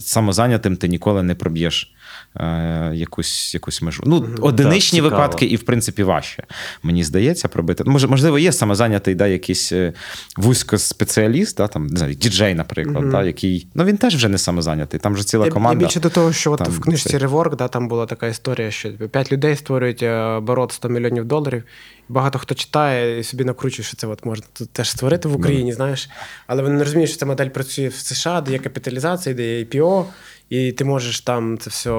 [0.00, 1.92] Самозайнятим ти ніколи не проб'єш
[2.36, 4.02] е, якусь, якусь межу.
[4.06, 6.44] Ну, одиничні Так, випадки, і в принципі важче.
[6.82, 7.84] Мені здається, пробити.
[7.84, 9.92] Може, можливо, є самозайнятий да, якийсь е,
[10.36, 13.66] вузькоспеціаліст, да, там, не знаю, діджей, наприклад, да, який.
[13.74, 15.82] Ну він теж вже не самозайнятий, там вже ціла Я, команда.
[15.82, 18.26] я більше до того, що от Там в книжці це- Реворк, да, там була така
[18.26, 21.62] історія, що п'ять людей створюють е, оборот 100 мільйонів доларів.
[22.08, 25.72] Багато хто читає і собі накручує, що це от можна тут теж створити в Україні,
[25.72, 26.08] знаєш.
[26.46, 29.64] Але вони не розуміють, що ця модель працює в США, де є капіталізація, де є
[29.64, 30.04] IPO,
[30.50, 31.90] і ти можеш там це все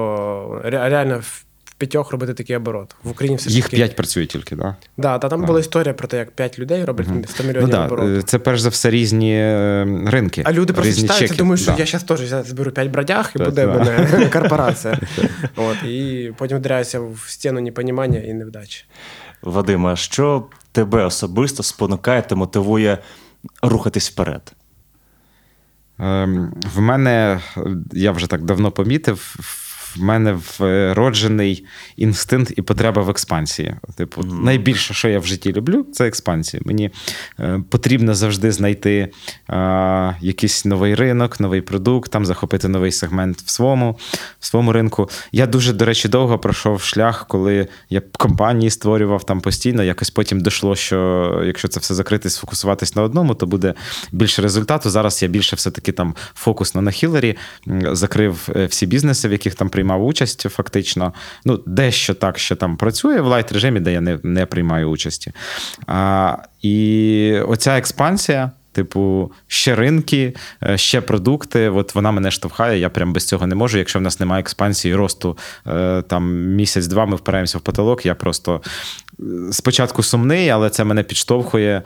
[0.64, 1.44] реально в-
[1.78, 2.96] п'ятьох робити такий оборот.
[3.02, 3.76] В Україні все ж Їх таки.
[3.76, 4.74] п'ять працює тільки, так?
[4.96, 7.86] Да, та там була історія про те, як п'ять людей роблять 100 Ну мільйонів да,
[7.86, 8.08] обороту.
[8.18, 10.42] е, це перш за все різні е, ринки.
[10.44, 11.38] А люди просто різні читають і чеки.
[11.38, 11.78] думають, що Да.
[11.78, 13.78] я зараз теж зараз зберу 5 бродяг і Так, буде в да.
[13.84, 14.98] мене корпорація.
[15.56, 18.84] От, і потім вдаряюся в стіну непонімання і невдачі.
[19.42, 22.98] Вадим, а що тебе особисто спонукає та мотивує
[23.62, 24.52] рухатись вперед?
[25.98, 27.40] Ем, В мене,
[27.92, 29.36] я вже так давно помітив,
[29.96, 31.64] в мене вроджений
[31.96, 33.74] інстинкт і потреба в експансії.
[33.96, 36.62] Типу, найбільше, що я в житті люблю, це експансія.
[36.66, 36.90] Мені
[37.40, 39.08] е, потрібно завжди знайти
[39.50, 43.98] е, якийсь новий ринок, новий продукт, там захопити новий сегмент в своєму,
[44.40, 45.10] в своєму ринку.
[45.32, 49.82] Я дуже, до речі, довго пройшов шлях, коли я компанії створював там постійно.
[49.82, 53.74] Якось потім дійшло, що якщо це все закрити, сфокусуватись на одному, то буде
[54.12, 54.90] більше результату.
[54.90, 57.36] Зараз я більше все-таки там фокусно на хілері,
[57.92, 61.12] закрив е, всі бізнеси, в яких там приймав участь, фактично.
[61.44, 65.32] Ну, дещо так, що там працює в light режимі, де я не, не приймаю участі.
[65.86, 68.50] А, і оця експансія.
[68.72, 71.68] Типу, ще ринки, е, ще продукти.
[71.68, 72.78] От вона мене штовхає.
[72.78, 73.78] Я прям без цього не можу.
[73.78, 78.06] Якщо в нас немає експансії, росту е, там місяць-два, ми впираємося в потолок.
[78.06, 78.62] Я просто
[79.20, 79.22] е,
[79.52, 81.82] спочатку сумний, але це мене підштовхує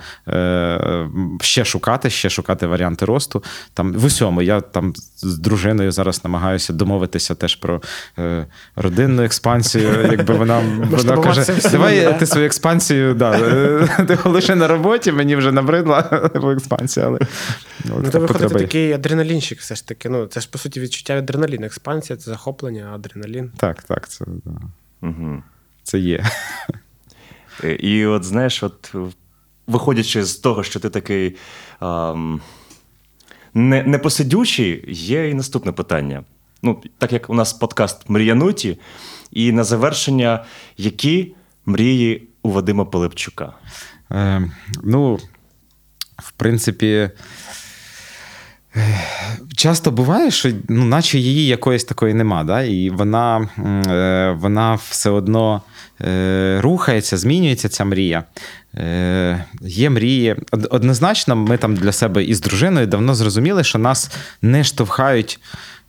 [1.40, 3.44] ще шукати, ще шукати варіанти росту.
[3.74, 4.92] Там в усьому я там
[5.24, 7.82] з дружиною зараз намагаюся домовитися теж про
[8.18, 8.46] е,
[8.76, 10.08] родинну експансію.
[10.10, 10.58] Якби вона,
[10.90, 12.12] вона каже: давай да?
[12.12, 17.18] ти свою експансію, да, е, ти лише на роботі, мені вже набридла експансія, але
[17.84, 20.08] Ну, от то виходить потреба такий адреналінчик, все ж таки.
[20.08, 21.66] Ну, це ж по суті відчуття адреналіну.
[21.66, 23.52] Експансія це захоплення, адреналін.
[23.56, 24.50] Так, так, це, да,
[25.02, 25.42] Угу.
[25.82, 26.24] це є.
[27.78, 28.94] І от знаєш, от
[29.66, 31.36] виходячи з того, що ти такий
[31.80, 32.40] ам,
[33.54, 36.24] не, непосидючий, є і наступне питання.
[36.62, 38.78] Ну, так як у нас подкаст Мріянуті,
[39.30, 40.44] і на завершення,
[40.76, 41.34] які
[41.66, 43.52] мрії у Вадима Пилипчука?
[44.10, 44.50] Е,
[44.82, 45.18] ну,
[46.18, 47.10] в принципі,
[49.56, 52.62] часто буває, що ну, наче її якоїсь такої нема, да?
[52.62, 53.48] і вона,
[53.86, 55.62] е, вона все одно
[56.00, 58.24] е, рухається, змінюється ця мрія.
[58.74, 60.36] Е, Є мрії.
[60.70, 64.10] Однозначно, ми там для себе із дружиною давно зрозуміли, що нас
[64.42, 65.40] не штовхають.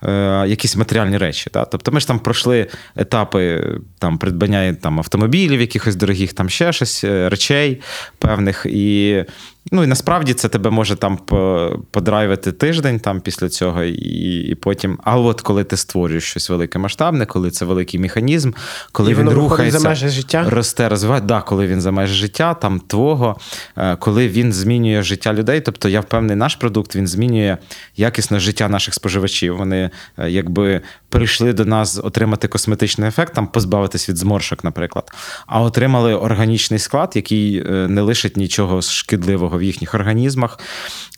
[0.04, 1.50] е, Якісь матеріальні речі.
[1.54, 1.66] Да?
[1.66, 3.64] Тобто ми ж там пройшли етапи
[4.00, 7.82] там, придбання там, автомобілів, якихось дорогих, там ще щось, е, речей
[8.20, 8.66] певних.
[8.70, 9.24] І,
[9.72, 14.55] ну, і насправді це тебе може там по- подрайвити тиждень там, після цього, і, і
[14.55, 14.99] потім.
[15.03, 18.51] А от коли ти створюєш щось велике масштабне, коли це великий механізм,
[18.91, 20.45] коли І він рухається, за межі життя?
[20.49, 23.38] росте, розвиває, да, коли він за межі життя, там твого,
[23.78, 25.61] е, коли він змінює життя людей.
[25.61, 27.57] Тобто, я впевнений, наш продукт він змінює
[27.97, 29.57] якісне життя наших споживачів.
[29.57, 30.82] Вони е, якби
[31.16, 35.11] прийшли до нас отримати косметичний ефект, там позбавитись від зморшок, наприклад,
[35.47, 40.59] а отримали органічний склад, який е, не лишить нічого шкідливого в їхніх організмах.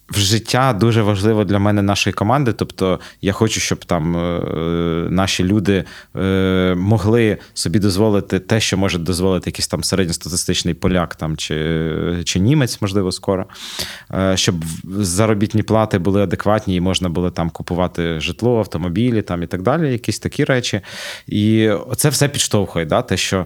[0.09, 2.53] В життя дуже важливо для мене нашої команди.
[2.53, 4.41] Тобто, я хочу, щоб там е,
[5.09, 5.83] наші люди
[6.15, 12.39] е, могли собі дозволити те, що може дозволити якийсь там середньостатистичний поляк там чи, чи
[12.39, 13.45] німець, можливо, скоро.
[14.13, 14.55] Е, щоб
[14.99, 19.91] заробітні плати були адекватні і можна було там купувати житло, автомобілі там і так далі,
[19.91, 20.81] якісь такі речі.
[21.27, 23.01] І це все підштовхує, да?
[23.01, 23.45] те, що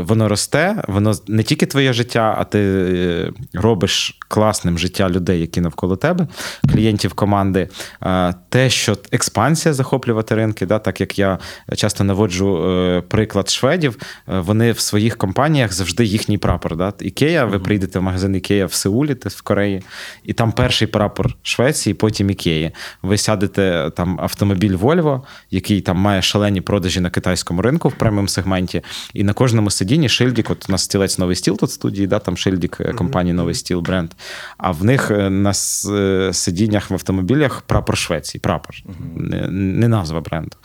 [0.00, 5.96] воно росте, воно не тільки твоє життя, а ти робиш класним життя людей, які навколо
[5.96, 6.26] тебе,
[6.72, 7.68] клієнтів команди.
[8.02, 10.78] Е, Те, що експансія захоплювати ринки, да?
[10.78, 11.38] так як я
[11.76, 13.96] часто наводжу е, приклад шведів,
[14.28, 16.76] е, вони в своїх компаніях завжди їхній прапор.
[16.76, 16.92] Да?
[17.00, 19.82] Ікея, ви прийдете в магазин Ікея в Сеулі, в Кореї,
[20.24, 22.70] і там перший прапор Швеції, потім Ікеї.
[23.02, 28.28] Ви сядете там автомобіль Volvo, який там має шалені продажі на китайському ринку в преміум
[28.28, 28.82] сегменті,
[29.14, 30.50] і на кожному сидінні шильдік.
[30.50, 33.80] От у нас стілець новий стіл тут в студії, да, там шильдік компанії Новий стіл
[33.80, 34.10] бренд.
[34.58, 35.52] А в них е, на
[35.90, 38.76] е, сидіннях в автомобілях прапор Швеції, прапор,
[39.16, 40.56] не, не назва бренду.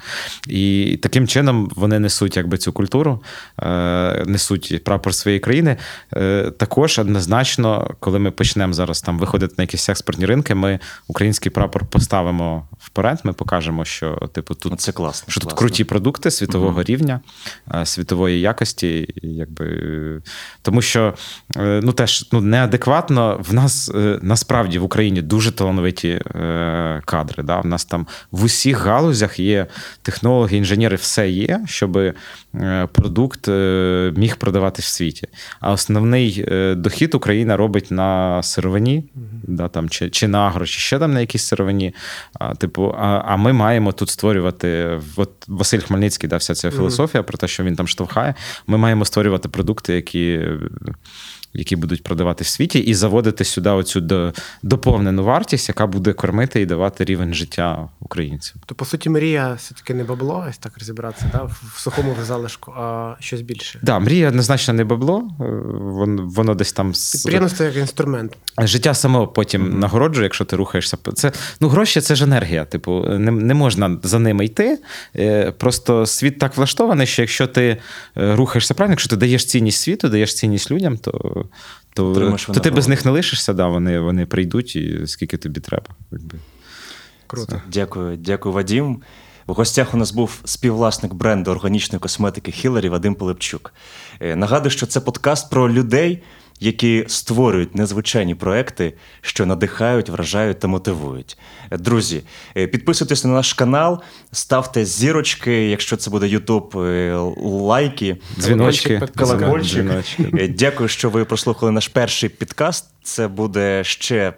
[0.47, 3.23] І таким чином вони несуть якби цю культуру,
[3.59, 5.77] е, несуть прапор своєї країни.
[6.57, 11.85] Також однозначно, коли ми почнемо зараз там виходити на якісь експортні ринки, ми український прапор
[11.85, 13.19] поставимо вперед.
[13.23, 15.57] Ми покажемо, що типу тут Ну, це класно, що тут класно.
[15.57, 17.21] круті продукти світового рівня,
[17.75, 20.21] е, світової якості, якби,
[20.61, 21.13] тому що
[21.59, 27.43] ну, теж ну, неадекватно в нас е, насправді в Україні дуже талановиті е, кадри.
[27.43, 27.59] Да?
[27.59, 29.67] В нас там в усіх галузях є
[30.01, 32.13] технологи, інженери, все є, щоб е,
[32.91, 33.47] продукт
[34.17, 35.27] міг продаватись в світі.
[35.59, 39.03] А основний дохід Україна робить на сировині,
[39.43, 41.95] да, там, чи, чи на агро, чи ще там на якійсь сировині.
[42.39, 44.99] А, типу, а, а ми маємо тут створювати.
[45.15, 48.35] От Василь Хмельницький, да, вся ця філософія про те, що він там штовхає.
[48.67, 50.41] Ми маємо створювати продукти, які.
[51.53, 54.33] Які будуть продавати в світі, і заводити сюди оцю до-
[54.63, 58.61] доповнену вартість, яка буде кормити і давати рівень життя українцям.
[58.65, 61.43] То, по суті, мрія все-таки не бабло, ось так розібратися, да?
[61.43, 63.79] в сухому залишку, а щось більше.
[63.81, 65.43] Да, мрія однозначно не бабло, е,
[65.79, 68.37] воно, воно десь там Підприємство як інструмент.
[68.57, 70.97] Життя само потім нагороджує, якщо ти рухаєшся.
[71.13, 72.65] Це ну гроші це ж енергія.
[72.65, 74.79] Типу, не, не можна за ними йти.
[75.15, 77.77] Е, Просто світ так влаштований, що якщо ти
[78.17, 81.42] е, рухаєшся правильно, якщо ти даєш цінність світу, даєш цінність людям, то,
[81.93, 85.85] то, то ти без них не лишишся, да, вони, вони прийдуть і скільки тобі треба.
[86.11, 86.37] Якби.
[87.27, 87.61] Круто.
[87.71, 89.01] Дякую, дякую, Вадім.
[89.47, 93.73] В гостях у нас був співвласник бренду органічної косметики Хіларі Вадим Пилипчук.
[94.19, 96.23] Е, Нагадую, що це подкаст про людей,
[96.63, 101.37] які створюють незвичайні проекти, що надихають, вражають та мотивують.
[101.71, 102.21] Друзі,
[102.57, 108.17] е, підписуйтесь на наш канал, ставте зірочки, якщо це буде Ютуб, е, лайки.
[108.39, 109.01] Дзвіночки.
[109.17, 109.85] Колокольчик.
[109.85, 110.31] дзвіночки.
[110.39, 112.85] Е, Дякую, що ви прослухали наш перший підкаст.
[113.03, 114.33] Це буде ще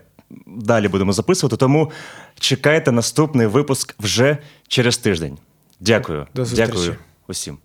[0.47, 1.57] далі будемо записувати.
[1.57, 1.91] Тому
[2.39, 4.37] чекайте наступний випуск вже
[4.67, 5.37] через тиждень.
[5.79, 6.27] Дякую.
[6.35, 6.71] До зустрічі.
[6.71, 6.95] Дякую
[7.27, 7.57] усім.